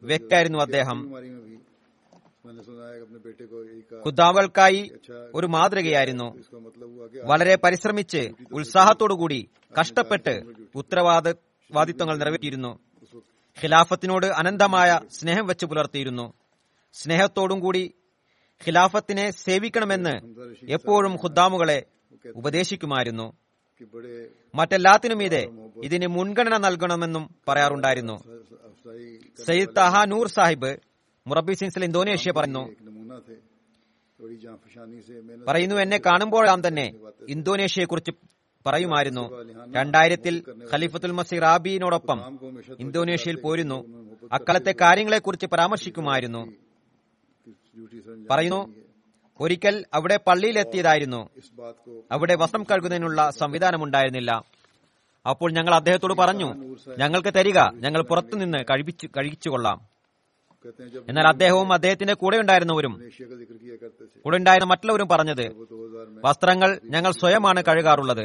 വ്യക്തിയായിരുന്നു 0.02 0.58
അദ്ദേഹം. 0.58 1.14
കുദ്ദാവൾക്കായി 4.06 4.92
ഒരു 5.34 5.46
മാതൃകയായിരുന്നു. 5.46 6.42
വളരെ 7.24 7.56
പരിശ്രമിച്ച് 7.56 8.30
ഉത്സാഹത്തോടുകൂടി 8.52 9.48
കഷ്ടപ്പെട്ട് 9.80 10.42
ഉത്തരവാദിത്വങ്ങൾ 10.74 12.18
നിറവേറ്റിയിരുന്നു. 12.18 12.78
ഖിലാഫത്തിനോട് 13.62 14.26
അനന്തമായ 14.26 15.00
സ്നേഹം 15.10 15.46
വെച്ച് 15.46 15.66
പുലർത്തിയിരുന്നു. 15.66 16.32
സ്നേഹത്തോടും 16.92 17.60
കൂടി 17.60 17.94
ഖിലാഫത്തിനെ 18.66 19.30
സേവിക്കണമെന്ന് 19.30 20.14
എപ്പോഴും 20.68 21.12
ഖുദ്ദാമുകളെ 21.14 21.82
ഉപദേശിക്കുമായിരുന്നു. 22.36 23.26
മറ്റെല്ലാത്തിനും 24.54 25.22
ഇത് 25.22 25.40
ഇതിന് 25.84 26.06
മുൻഗണന 26.06 26.56
നൽകണമെന്നും 26.56 27.24
പറയാറുണ്ടായിരുന്നു. 27.48 28.16
സയ്യിദ് 29.46 29.76
തഹ 29.76 30.04
നൂർ 30.04 30.28
സാഹിബ് 30.28 30.72
മുറബി 31.26 31.52
സിൻസിൽ 31.52 31.84
ഇന്തോനേഷ്യ 31.84 32.32
പറയുന്നു 32.32 32.64
പറയുന്നു 35.48 35.76
എന്നെ 35.76 35.98
കാണുമ്പോഴാം 36.06 36.60
തന്നെ 36.66 36.86
ഇന്തോനേഷ്യയെക്കുറിച്ച് 37.28 38.12
പറയുമായിരുന്നു. 38.66 39.24
രണ്ടായിരത്തിൽ 39.74 40.34
ഖലീഫത്തുൽ 40.72 41.12
മസി 41.12 41.36
റാബിയിനോടൊപ്പം 41.36 42.18
ഇന്തോനേഷ്യയിൽ 42.78 43.40
പോരുന്നു. 43.40 43.78
അക്കാലത്തെ 44.32 44.74
കാര്യങ്ങളെക്കുറിച്ച് 44.80 45.46
പരാമർശിക്കുമായിരുന്നു. 45.46 46.42
പറയുന്നു 48.30 48.74
ഒരിക്കൽ 49.40 49.84
അവിടെ 49.94 50.16
പള്ളിയിലെത്തിയതായിരുന്നു. 50.26 51.28
അവിടെ 52.12 52.34
വസ്ത്രം 52.34 52.62
കഴുകുന്നതിനുള്ള 52.62 53.30
സംവിധാനമുണ്ടായിരുന്നില്ല. 53.30 54.30
അപ്പോൾ 55.30 55.52
ഞങ്ങൾ 55.52 55.74
അദ്ദേഹത്തോട് 55.74 56.14
പറഞ്ഞു 56.14 56.76
ഞങ്ങൾക്ക് 56.98 57.34
തരിക 57.34 57.58
ഞങ്ങൾ 57.74 58.02
പുറത്തുനിന്ന് 58.02 58.58
കഴിപ്പിച്ചു 58.70 59.08
കഴിച്ചു 59.16 59.48
കൊള്ളാം 59.48 59.80
എന്നാൽ 61.08 61.26
അദ്ദേഹവും 61.28 61.72
അദ്ദേഹത്തിന്റെ 61.72 62.14
കൂടെ 62.14 62.36
ഉണ്ടായിരുന്നവരും 62.36 62.94
കൂടെ 64.24 64.36
ഉണ്ടായിരുന്ന 64.36 64.70
മറ്റുള്ളവരും 64.70 65.08
പറഞ്ഞത് 65.08 65.46
വസ്ത്രങ്ങൾ 66.24 66.80
ഞങ്ങൾ 66.84 67.10
സ്വയമാണ് 67.10 67.62
കഴുകാറുള്ളത്. 67.68 68.24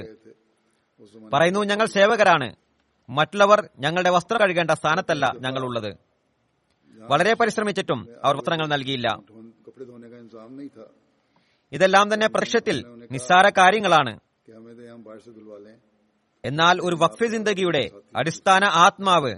പറയുന്നു 1.34 1.60
ഞങ്ങൾ 1.60 1.86
സേവകരാണ്. 1.86 2.56
മറ്റുള്ളവർ 3.10 3.70
ഞങ്ങളുടെ 3.80 4.10
വസ്ത്രം 4.10 4.40
കഴുകേണ്ട 4.42 4.72
സ്ഥാനത്തല്ല 4.72 5.34
ഞങ്ങളുള്ളത്. 5.40 6.13
വളരെ 7.10 7.34
പരിശ്രമിച്ചിട്ടും 7.34 8.08
അവർ 8.24 8.38
വസ്ത്രങ്ങൾ 8.38 8.68
നൽകിയില്ല. 8.68 9.08
ഇതെല്ലാം 11.72 12.14
തന്നെ 12.14 12.28
പ്രത്യക്ഷത്തിൽ 12.28 12.78
നിസ്സാര 13.12 13.50
കാര്യങ്ങളാണ്. 13.50 14.20
എന്നാൽ 16.46 16.80
ഒരു 16.82 16.96
വഖഫ് 16.96 17.24
ജിന്ദഗിയുടെ 17.24 17.90
അടിസ്ഥാന 18.16 18.64
ആത്മാവ് 18.64 19.36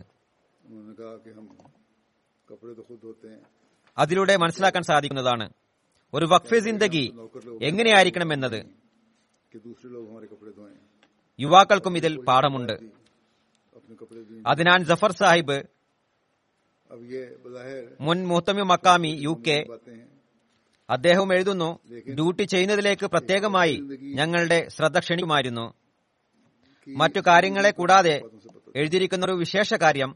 അതിലൂടെ 3.97 4.37
മനസ്സിലാക്കാൻ 4.37 4.83
സാധിക്കുന്നതാണ്. 4.83 5.49
ഒരു 6.13 6.25
വഖഫ് 6.25 6.55
ജിന്ദഗി 6.55 7.13
എങ്ങനെയായിരിക്കണം 7.61 8.33
എന്നത് 8.33 8.65
യുവാക്കൾക്കും 11.39 11.97
ഇതിൽ 11.97 12.23
പാഠമുണ്ട്. 12.25 12.73
അതിനാൽ 14.47 14.83
ജഫർ 14.83 15.11
സാഹിബ് 15.11 15.63
മുൻ 18.01 18.27
മുഹത്തമി 18.27 18.61
മക്കാമി 18.61 19.11
യു 19.21 19.43
കെ 19.47 19.57
അദ്ദേഹം 20.89 21.33
എഴുതുന്നു 21.33 21.79
ഡ്യൂട്ടി 22.13 22.43
ചെയ്യുന്നതിലേക്ക് 22.43 23.05
പ്രത്യേകമായി 23.05 23.75
ഞങ്ങളുടെ 24.19 24.67
ശ്രദ്ധ 24.75 24.99
ക്ഷണിക്കുമായിരുന്നു. 24.99 25.65
മറ്റു 26.87 27.19
കാര്യങ്ങളെ 27.27 27.71
കൂടാതെ 27.71 28.15
എഴുതിയിരിക്കുന്ന 28.75 29.25
ഒരു 29.25 29.33
വിശേഷ 29.33 29.73
കാര്യം 29.73 30.11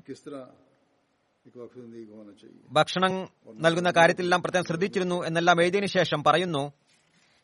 ഭക്ഷണം 2.72 3.14
നൽകുന്ന 3.56 3.92
കാര്യത്തിലെല്ലാം 3.92 4.42
പ്രത്യേകം 4.42 4.66
ശ്രദ്ധിച്ചിരുന്നു 4.66 5.18
എന്നെല്ലാം 5.26 5.62
എഴുതിയതിനു 5.62 5.90
ശേഷം 5.98 6.24
പറയുന്നു 6.24 6.64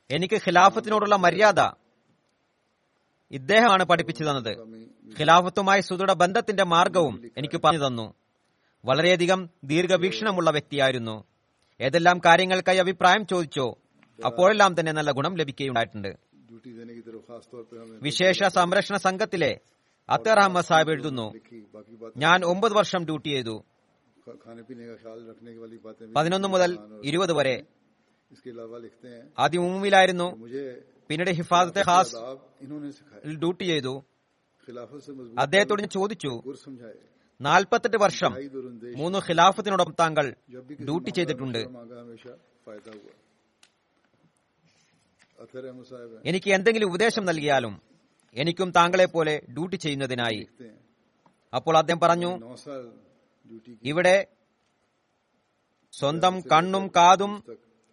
എനിക്ക് 0.10 0.36
ഖിലാഫത്തിനോടുള്ള 0.36 1.16
മര്യാദ 1.16 1.60
ഇദ്ദേഹമാണ് 3.32 3.84
പഠിപ്പിച്ചു 3.84 4.24
തന്നത്. 4.24 4.52
ഖിലാഫത്തുമായി 5.20 5.82
സുദൃഢ 5.82 6.14
ബന്ധത്തിന്റെ 6.14 6.64
മാർഗവും 6.64 7.16
എനിക്ക് 7.38 7.58
പറഞ്ഞു 7.64 7.88
തന്നു. 7.88 8.08
വളരെയധികം 8.88 9.40
ദീർഘവീക്ഷണമുള്ള 9.64 10.50
വ്യക്തിയായിരുന്നു. 10.56 11.16
ഏതെല്ലാം 11.80 12.18
കാര്യങ്ങൾക്കായി 12.26 12.78
അഭിപ്രായം 12.78 13.24
ചോദിച്ചോ 13.32 13.68
അപ്പോഴെല്ലാം 14.26 14.72
തന്നെ 14.80 14.92
നല്ല 14.98 15.12
ഗുണം 15.12 15.34
ലഭിക്കുകയുണ്ടായിട്ടുണ്ട്. 15.36 16.12
വിശേഷ 18.02 18.44
സംരക്ഷണ 18.58 18.98
സംഘത്തിലെ 19.06 19.52
അത്തർ 20.10 20.40
അഹമ്മദ് 20.40 20.66
സാഹിബ് 20.66 20.92
എഴുതുന്നു 20.92 21.28
ഞാൻ 22.18 22.40
ഒമ്പത് 22.52 22.74
വർഷം 22.74 23.02
ഡ്യൂട്ടി 23.06 23.30
ചെയ്തു. 23.30 23.56
പതിനൊന്ന് 26.16 26.48
മുതൽ 26.48 26.72
ഇരുപത് 27.04 27.34
വരെ. 27.40 27.58
ആദ്യം 29.40 29.64
ഉമ്മിലായിരുന്നു 29.66 30.28
പിന്നീട് 31.10 31.32
ഹിഫാസത്തെ 31.40 31.84
ഖാസ് 31.90 32.16
ഡ്യൂട്ടി 33.44 33.66
ചെയ്തു. 33.72 33.94
അദ്ദേഹത്തോട് 35.40 35.82
ഞാൻ 35.82 35.90
ചോദിച്ചു 35.90 36.32
നാൽപ്പത്തെട്ട് 37.42 37.98
വർഷം 37.98 38.32
മൂന്ന് 38.98 39.20
ഖിലാഫത്തിനോടൊപ്പം 39.20 39.96
താങ്കൾ 40.00 40.36
ഡ്യൂട്ടി 40.82 41.10
ചെയ്തിട്ടുണ്ട്. 41.10 41.58
എനിക്ക് 46.26 46.50
എന്തെങ്കിലും 46.52 46.88
ഉപദേശം 46.88 47.26
നൽകിയാലും 47.26 47.82
എനിക്കും 48.36 48.72
താങ്കളെ 48.72 49.06
പോലെ 49.06 49.42
ഡ്യൂട്ടി 49.50 49.76
ചെയ്യുന്നതിനായി. 49.76 50.48
അപ്പോൾ 51.56 51.78
അദ്ദേഹം 51.78 52.00
പറഞ്ഞു 52.00 52.32
ഇവിടെ 53.84 54.28
സ്വന്തം 55.94 56.42
കണ്ണും 56.42 56.88
കാതും 56.88 57.44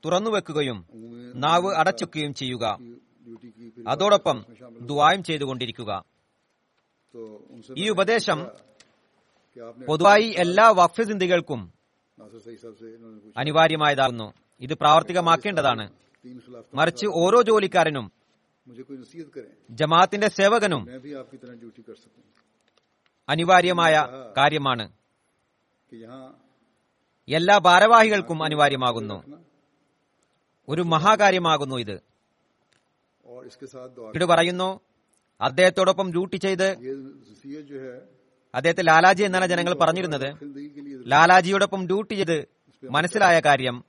തുറന്നു 0.05 0.30
വെക്കുകയും 0.30 0.78
നാവ് 1.34 1.74
അടച്ചുക്കുകയും 1.74 2.34
ചെയ്യുക. 2.34 2.78
അതോടൊപ്പം 3.88 4.45
ദ്വായം 4.80 5.22
ചെയ്തുകൊണ്ടിരിക്കുക. 5.22 6.05
ഈ 7.76 7.88
ഉപദേശം 7.88 8.51
പൊതുവായി 9.86 10.34
എല്ലാ 10.38 10.68
വഖഫ് 10.68 11.00
അനിവാര്യമായതാകുന്നു. 13.36 14.32
ഇത് 14.61 14.74
പ്രാവർത്തികമാക്കേണ്ടതാണ്. 14.74 15.92
മറിച്ച് 16.74 17.07
ഓരോ 17.07 17.42
ജോലിക്കാരനും 17.42 18.12
ജമാഅത്തിന്റെ 19.70 20.28
സേവകനും 20.28 20.86
അനിവാര്യമായ 23.28 24.07
കാര്യമാണ്. 24.36 24.92
എല്ലാ 27.28 27.59
ഭാരവാഹികൾക്കും 27.59 28.42
അനിവാര്യമാകുന്നു. 28.42 29.14
ഒരു 30.68 30.82
മഹാകാര്യമാകുന്നു 30.82 31.76
ഇത്. 31.76 32.03
ഇത് 34.14 34.24
പറയുന്നു 34.24 34.80
അദ്ദേഹത്തോടൊപ്പം 35.40 36.11
ഡ്യൂട്ടി 36.11 36.36
ചെയ്ത് 36.36 36.76
അദ്ദേഹത്തെ 38.55 38.82
ലാലാജി 38.82 39.22
എന്നാണ് 39.22 39.46
ജനങ്ങൾ 39.46 39.74
പറഞ്ഞിരുന്നത്. 39.74 40.28
ലാലാജിയോടൊപ്പം 41.09 41.86
ഡ്യൂട്ടി 41.86 42.14
ചെയ്ത് 42.14 42.44
മനസ്സിലായ 42.90 43.40
കാര്യം 43.40 43.84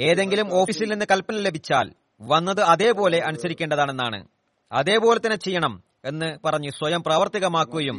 ഏതെങ്കിലും 0.00 0.54
ഓഫീസിൽ 0.54 0.90
നിന്ന് 0.90 1.06
കൽപ്പന 1.10 1.36
ലഭിച്ചാൽ 1.36 1.92
വന്നത് 2.20 2.60
അതേപോലെ 2.60 3.18
അനുസരിക്കേണ്ടതാണെന്നാണ്. 3.18 4.28
അതേപോലെ 4.72 5.18
തന്നെ 5.18 5.36
ചെയ്യണം 5.36 5.82
എന്ന് 6.04 6.38
പറഞ്ഞ് 6.44 6.70
സ്വയം 6.70 7.02
പ്രാവർത്തികമാക്കുകയും 7.02 7.98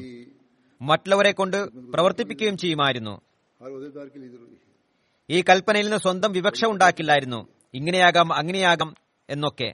മറ്റുള്ളവരെ 0.82 1.32
കൊണ്ട് 1.32 1.58
പ്രവർത്തിപ്പിക്കുകയും 1.94 2.58
ചെയ്യുമായിരുന്നു. 2.58 3.22
ഈ 5.30 5.42
കൽപ്പനയിൽ 5.50 5.86
നിന്ന് 5.86 5.98
സ്വന്തം 5.98 6.32
വിവക്ഷ 6.32 6.66
ഉണ്ടാക്കില്ലായിരുന്നു. 6.66 7.48
ഇങ്ങനെയാകാം 7.74 8.34
അങ്ങനെയാകാം 8.34 8.96
എന്നൊക്കെ 9.30 9.74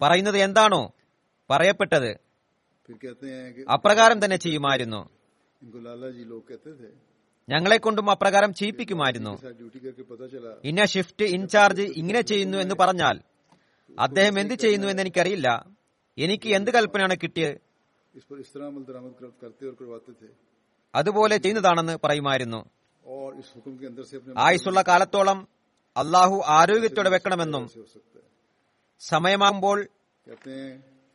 പറയുന്നത് 0.00 0.38
എന്താണോ 0.38 0.92
പറയപ്പെട്ടത്. 1.50 2.23
അപ്രകാരം 3.70 4.24
തന്നെ 4.24 4.36
ചെയ്യുമായിരുന്നു. 4.36 5.08
ഞങ്ങളെ 7.48 7.76
കൊണ്ടും 7.76 8.10
അപ്രകാരം 8.10 8.54
ചെയ്യിപ്പിക്കുമായിരുന്നു 8.54 9.30
ഇന്ന 10.64 10.84
ഷിഫ്റ്റ് 10.84 11.24
ഇൻചാർജ് 11.24 11.82
ഇങ്ങനെ 11.82 12.20
ചെയ്യുന്നു 12.20 12.58
എന്ന് 12.58 12.74
പറഞ്ഞാൽ 12.74 13.20
അദ്ദേഹം 13.98 14.40
എന്ത് 14.40 14.54
ചെയ്യുന്നു 14.54 14.88
എന്ന് 14.88 15.02
എനിക്കറിയില്ല. 15.02 15.66
എനിക്ക് 16.18 16.48
എന്ത് 16.48 16.70
കൽപ്പനയാണ് 16.70 17.16
കിട്ടിയത്? 17.22 17.56
അതുപോലെ 20.94 21.36
ചെയ്യുന്നതാണെന്ന് 21.36 21.98
പറയുമായിരുന്നു. 22.04 22.64
ആയുസുള്ള 24.38 24.82
കാലത്തോളം 24.88 25.48
അള്ളാഹു 25.96 26.42
ആരോഗ്യത്തോടെ 26.46 27.10
വെക്കണമെന്നും 27.10 27.64
സമയമാകുമ്പോൾ 29.00 29.88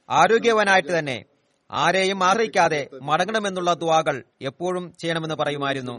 ആരോഗ്യവനായിട്ട് 0.10 1.00
തന്നെ 1.00 1.26
ആരെയും 1.72 2.24
ആശ്രയിക്കാതെ 2.24 2.88
മടങ്ങണമെന്നുള്ള 3.02 3.74
ദ്വാകൾ 3.74 4.24
എപ്പോഴും 4.42 4.94
ചെയ്യണമെന്ന് 5.00 5.36
പറയുമായിരുന്നു. 5.36 5.92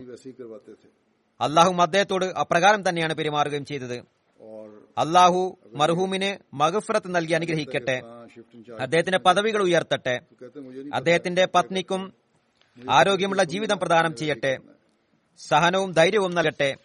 അള്ളാഹു 1.41 1.83
അദ്ദേഹത്തോട് 1.83 2.25
അപ്രകാരം 2.25 2.89
തന്നെയാണ് 2.89 3.14
പെരുമാറുകയും 3.14 3.64
ചെയ്തത്. 3.64 3.95
അള്ളാഹു 4.99 5.59
മർഹൂമിന് 5.75 6.57
മഹഫ്രത്ത് 6.57 7.14
നൽകി 7.14 7.33
അനുഗ്രഹിക്കട്ടെ. 7.33 8.03
അദ്ദേഹത്തിന്റെ 8.81 9.18
പദവികൾ 9.18 9.62
ഉയർത്തട്ടെ. 9.62 10.21
അദ്ദേഹത്തിന്റെ 10.95 11.49
പത്നിക്കും 11.55 12.12
ആരോഗ്യമുള്ള 12.91 13.45
ജീവിതം 13.45 13.79
പ്രദാനം 13.79 14.16
ചെയ്യട്ടെ. 14.16 14.59
സഹനവും 15.39 15.93
ധൈര്യവും 15.93 16.35
നൽകട്ടെ. 16.35 16.77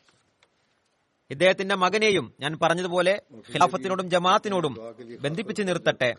ഇദ്ദേഹത്തിന്റെ 1.32 1.76
മകനെയും 1.76 2.26
ഞാൻ 2.39 2.57
പറഞ്ഞതുപോലെ 2.61 3.13
ഖിലാഫത്തിനോടും 3.51 4.09
ജമാഅത്തിനോടും 4.09 4.73
ബന്ധിപ്പിച്ചു 5.21 5.63
നിർത്തട്ടെ 5.63 6.09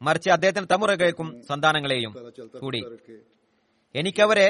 മറിച്ച് 0.00 0.30
അദ്ദേഹത്തിന്റെ 0.30 0.74
തമുറകൾക്കും 0.74 1.28
സന്താനങ്ങളെയും 1.48 2.12
കൂടി 2.62 2.80
എനിക്കവരെ 3.94 4.48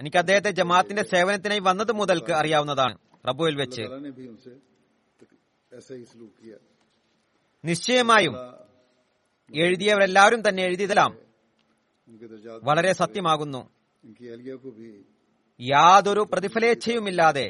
എനിക്ക് 0.00 0.16
അദ്ദേഹത്തെ 0.16 0.50
ജമാഅത്തിന്റെ 0.50 1.02
സേവനത്തിനായി 1.12 1.60
വന്നത് 1.60 1.92
മുതൽക്ക് 1.92 2.32
അറിയാവുന്നതാണ് 2.32 2.96
റബ്ബുവിൽ 3.28 3.54
വെച്ച് 3.54 3.84
നിശ്ചയമായും 7.64 8.34
എഴുതിയവരെല്ലാവരും 9.52 10.48
തന്നെ 10.48 10.62
എഴുതിയതെല്ലാം 10.62 11.12
വളരെ 12.62 12.92
സത്യമാകുന്നു 12.92 13.62
യാതൊരു 15.60 16.22
പ്രതിഫലേച്ഛയുമില്ലാതെ 16.32 17.46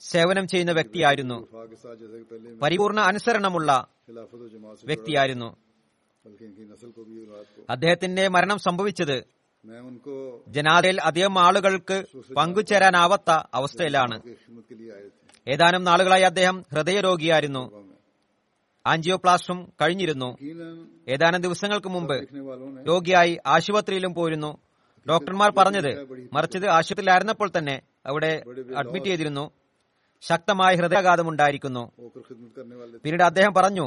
സേവനം 0.00 0.48
ചെയ്യുന്ന 0.48 0.72
വ്യക്തിയായിരുന്നു. 0.72 1.34
പരിപൂർണ 2.62 3.00
അനുസരണമുള്ള 3.00 3.86
വ്യക്തിയായിരുന്നു. 4.84 5.56
അദ്ദേഹത്തിന്റെ 7.70 8.28
മരണം 8.28 8.58
സംഭവിച്ചത് 8.58 9.24
ജനാതയിൽ 10.48 11.00
അധികം 11.00 11.38
ആളുകൾക്ക് 11.38 12.04
പങ്കുചേരാനാവാത്ത 12.36 13.30
അവസ്ഥയിലാണ്. 13.54 14.22
ഏതാനും 15.48 15.84
നാളുകളായി 15.84 16.22
അദ്ദേഹം 16.22 16.64
ഹൃദയരോഗിയായിരുന്നു. 16.72 17.90
ആൻജിയോപ്ലാസ്റ്റും 18.86 19.72
കഴിഞ്ഞിരുന്നു. 19.82 20.36
ഏതാനും 21.08 21.40
ദിവസങ്ങൾക്ക് 21.40 21.88
മുമ്പ് 21.88 22.28
രോഗിയായി 22.88 23.38
ആശുപത്രിയിലും 23.46 24.14
പോയിരുന്നു 24.14 24.58
ഡോക്ടർമാർ 25.08 25.52
പറഞ്ഞത് 25.58 25.88
മറിച്ചത് 26.32 26.66
ആശുപത്രിയിലായിരുന്നപ്പോൾ 26.66 27.50
തന്നെ 27.58 27.82
അവിടെ 28.04 28.32
അഡ്മിറ്റ് 28.76 29.06
ചെയ്തിരുന്നു 29.06 29.44
ശക്തമായ 30.22 30.72
ഹൃദയാഘാതം 30.76 31.28
ഉണ്ടായിരിക്കുന്നു 31.28 31.82
പിന്നീട് 33.04 33.22
അദ്ദേഹം 33.22 33.54
പറഞ്ഞു 33.54 33.86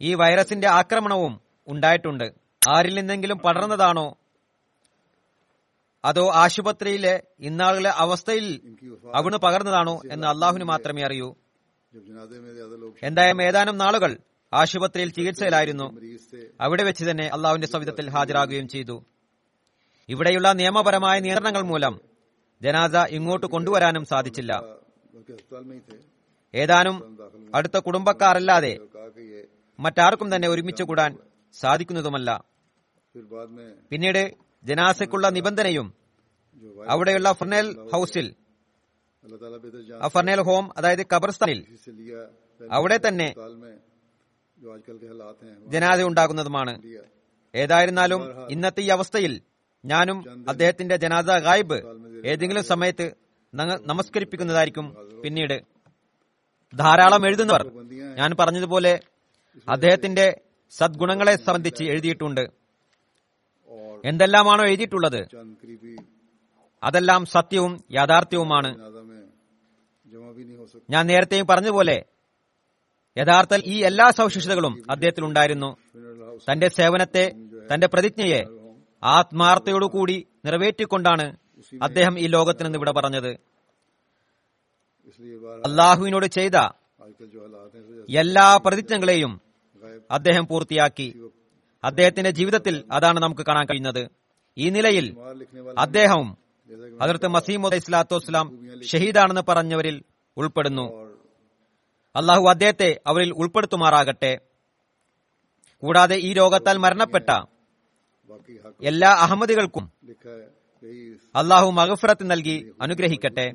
ഈ 0.00 0.14
വൈറസിന്റെ 0.14 0.68
ആക്രമണവും 0.70 1.34
ഉണ്ടായിട്ടുണ്ട് 1.68 2.26
ആരിൽ 2.68 2.94
നിന്നെങ്കിലും 2.94 3.38
പടർന്നതാണോ 3.38 4.06
അതോ 6.04 6.24
ആശുപത്രിയിലെ 6.34 7.14
ഇന്നാളുകളെ 7.40 7.92
അവസ്ഥയിൽ 7.96 8.46
അവിടുന്ന് 9.14 9.38
പകർന്നതാണോ 9.38 9.94
എന്ന് 10.10 10.26
അള്ളാഹുവിന് 10.26 10.64
മാത്രമേ 10.64 11.02
അറിയൂ 11.02 11.28
എന്തായാലും 13.02 13.42
ഏതാനും 13.42 13.76
നാളുകൾ 13.78 14.12
ആശുപത്രിയിൽ 14.52 15.10
ചികിത്സയിലായിരുന്നു 15.10 15.86
അവിടെ 16.60 16.82
വെച്ച് 16.82 17.04
തന്നെ 17.10 17.26
അള്ളാഹുവിന്റെ 17.28 17.66
സവിധത്തിൽ 17.66 18.06
ഹാജരാകുകയും 18.10 18.68
ചെയ്തു 18.68 18.96
ഇവിടെയുള്ള 20.08 20.52
നിയമപരമായ 20.52 21.20
നിയന്ത്രണങ്ങൾ 21.20 21.62
മൂലം 21.62 21.94
ജനാസ 22.62 22.96
ഇങ്ങോട്ട് 23.10 23.46
കൊണ്ടുവരാനും 23.46 24.04
സാധിച്ചില്ല. 24.04 24.52
ഏതാനും 26.54 26.96
അടുത്ത 27.54 27.76
കുടുംബക്കാരല്ലാതെ 27.76 28.72
മറ്റാർക്കും 29.78 30.28
തന്നെ 30.34 30.48
ഒരുമിച്ച് 30.48 30.82
കൂടാൻ 30.82 31.18
സാധിക്കുന്നതുമല്ല. 31.54 32.30
പിന്നീട് 33.90 34.22
ജനാസയ്ക്കുള്ള 34.64 35.28
നിബന്ധനയും 35.28 35.88
അവിടെയുള്ള 36.88 37.32
ഫർണേൽ 37.32 37.66
ഹൌസിൽ 37.92 38.34
ഫർണേൽ 40.06 40.40
ഹോം 40.40 40.64
അതായത് 40.76 41.06
കബർസ്ഥാനിൽ 41.14 41.60
അവിടെ 42.70 42.96
തന്നെ 43.08 43.28
ജനാദ 45.66 46.02
ഉണ്ടാകുന്നതുമാണ്. 46.02 46.72
ഏതായിരുന്നാലും 47.54 48.50
ഇന്നത്തെ 48.50 48.80
ഈ 48.80 48.88
അവസ്ഥയിൽ 48.88 49.34
ഞാനും 49.90 50.18
അദ്ദേഹത്തിന്റെ 50.48 50.96
ജനാദ 50.96 51.30
ഗായിബ് 51.38 51.78
ഏതെങ്കിലും 52.26 52.64
സമയത്ത് 52.64 53.06
നമസ്കരിപ്പിക്കുന്നതായിരിക്കും 53.86 54.86
പിന്നീട്. 55.24 55.56
ധാരാളം 56.72 57.26
എഴുതുന്നവർ 57.26 57.64
ഞാൻ 58.18 58.30
പറഞ്ഞതുപോലെ 58.40 58.92
അദ്ദേഹത്തിന്റെ 59.68 60.26
സദ്ഗുണങ്ങളെ 60.70 61.34
സംബന്ധിച്ച് 61.36 61.84
എഴുതിയിട്ടുണ്ട്. 61.84 62.44
എന്തെല്ലാമാണോ 64.04 64.64
എഴുതിയിട്ടുള്ളത്? 64.64 65.20
അതെല്ലാം 66.82 67.24
സത്യവും 67.24 67.72
യാഥാർത്ഥ്യവുമാണ്. 67.92 68.70
ഞാൻ 70.90 71.06
നേരത്തെയും 71.06 71.46
പറഞ്ഞതുപോലെ 71.46 71.96
യഥാർത്ഥ 73.16 73.54
ഈ 73.64 73.76
എല്ലാ 73.84 74.10
സവിശേഷതകളും 74.10 74.74
അദ്ദേഹത്തിൽ 74.90 75.24
ഉണ്ടായിരുന്നു 75.24 75.76
തന്റെ 76.52 76.68
സേവനത്തെ 76.68 77.24
തന്റെ 77.70 77.86
പ്രതിജ്ഞയെ 77.86 78.42
ആത്മാർത്ഥയോടുകൂടി 79.02 80.26
നിറവേറ്റിക്കൊണ്ടാണ് 80.44 81.36
അദ്ദേഹം 81.82 82.18
ഈ 82.18 82.26
ലോകത്തിൽ 82.26 82.64
നിന്ന് 82.64 82.78
ഇവിടെ 82.78 82.92
പറഞ്ഞത്. 82.92 83.30
അള്ളാഹുവിനോട് 85.66 86.26
ചെയ്ത 86.26 86.56
എല്ലാ 88.18 88.56
പ്രതിജ്ഞകളെയും 88.56 89.40
അദ്ദേഹം 90.10 90.46
പൂർത്തിയാക്കി. 90.46 91.30
അദ്ദേഹത്തിന്റെ 91.84 92.30
ജീവിതത്തിൽ 92.30 92.84
അതാണ് 92.92 93.20
നമുക്ക് 93.20 93.46
കാണാൻ 93.46 93.66
കഴിയുന്നത്. 93.66 94.08
ഈ 94.58 94.70
നിലയിൽ 94.70 95.16
അദ്ദേഹവും 95.78 96.38
അതിർത്ത് 97.00 97.28
മസീമുദ് 97.28 97.74
ഇസ്ലാത്തു 97.74 98.14
വസ്ലാം 98.14 98.68
ഷഹീദാണെന്ന് 98.82 99.40
പറഞ്ഞവരിൽ 99.48 100.02
ഉൾപ്പെടുന്നു. 100.36 101.16
അള്ളാഹു 102.16 102.48
അദ്ദേഹത്തെ 102.48 103.00
അവരിൽ 103.06 103.32
ഉൾപ്പെടുത്തുമാറാകട്ടെ. 103.32 104.38
കൂടാതെ 105.78 106.16
ഈ 106.16 106.32
രോഗത്താൽ 106.32 106.76
മരണപ്പെട്ട 106.76 107.55
എല്ലാ 108.82 109.10
അഹമ്മദികൾക്കും 109.10 109.92
അള്ളാഹു 111.36 111.70
മഹഫറത്ത് 111.70 112.30
നൽകി 112.30 112.72
അനുഗ്രഹിക്കട്ടെ. 112.80 113.52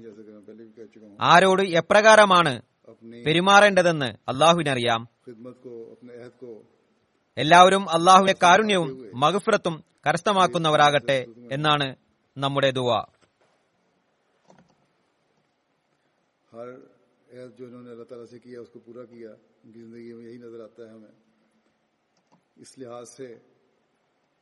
ആരോട് 1.21 1.61
എപ്രകാരമാണ് 1.61 2.61
പെരുമാറേണ്ടതെന്ന് 3.25 4.05
അള്ളാഹുവിനറിയാം 4.05 5.07
എല്ലാവരും 7.37 7.89
അള്ളാഹുവിന്റെ 7.89 8.35
കാരുണ്യവും 8.43 9.11
മഹഫറത്തും 9.15 9.83
കരസ്ഥമാക്കുന്നവരാകട്ടെ 10.07 11.25
എന്നാണ് 11.51 11.95
നമ്മുടെ 12.37 12.71
ദുവ 12.71 13.05
جو 17.59 17.65
انہوں 17.67 17.83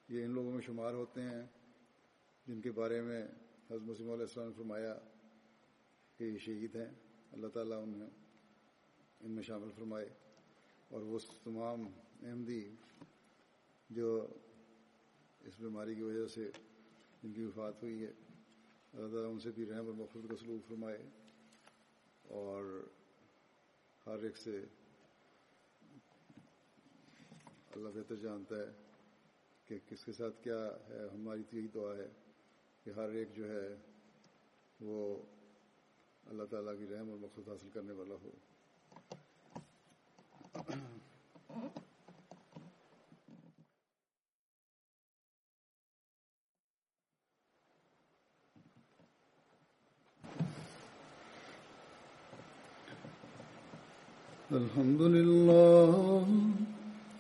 یہ 0.10 0.24
ان 0.24 0.32
لوگوں 0.32 0.52
میں 0.52 0.62
شمار 0.62 0.94
ہوتے 0.94 1.22
ہیں 1.22 1.46
جن 2.48 2.62
کے 2.62 2.72
بارے 2.72 3.02
میں 3.02 3.24
حضرت 3.70 3.82
مسلم 3.82 4.12
علیہ 4.12 4.26
السلام 4.26 4.48
نے 4.48 4.54
فرمایا 4.58 4.96
کہ 6.18 6.24
یہ 6.24 6.38
شہید 6.38 6.76
ہیں، 6.76 6.94
اللہ 7.32 7.48
تعالیٰ 7.48 7.84
انہیں 7.84 8.10
ان 9.20 9.32
میں 9.32 9.44
شامل 9.44 9.70
فرمائے۔ 9.76 10.10
اور 10.90 11.02
وہ 11.02 11.20
تمام 11.44 11.88
احمدی 12.24 12.76
جو 13.90 14.28
اس 15.40 15.54
بیماری 15.60 15.96
کی 15.96 16.02
وجہ 16.02 16.28
سے 16.28 16.52
جن 17.24 17.34
کی 17.34 17.44
وفات 17.44 17.84
ہوئی 17.84 18.02
ہے، 18.02 18.12
اللہ 18.94 19.08
تعالیٰ 19.08 19.32
ان 19.32 19.40
سے 19.40 19.52
بھی 19.52 19.66
رحم 19.66 19.86
اور 19.86 19.94
مفرد 19.94 20.30
کا 20.30 20.36
سلوک 20.38 20.70
فرمائے۔ 20.70 21.10
اور 22.24 22.88
ہر 24.06 24.24
ایک 24.24 24.38
سے 24.38 24.66
اللہ 27.72 27.90
بہتر 27.90 28.16
جانتا 28.16 28.56
ہے۔ 28.56 28.89
کہ 29.70 29.78
کس 29.90 30.06
کے 30.06 30.12
ساتھ 30.12 30.44
کیا 30.44 30.58
ہے، 30.90 31.08
ہماری 31.14 31.44
تو 31.50 31.58
یہی 31.58 31.68
دعا 31.68 31.96
ہے 31.98 32.08
کہ 32.84 32.90
ہر 32.90 33.10
ایک 33.10 33.36
جو 33.36 33.50
ہے 33.50 33.76
وہ 34.80 35.24
اللہ 36.30 36.44
تعالیٰ 36.50 36.74
کی 36.80 36.88
رحم 36.88 37.10
اور 37.10 37.18
مقصد 37.18 37.48
حاصل 37.48 37.70
کرنے 37.74 37.94
والا 37.94 38.16
ہو۔ 38.24 38.32
الحمد 54.52 55.02
للہ 55.02 56.49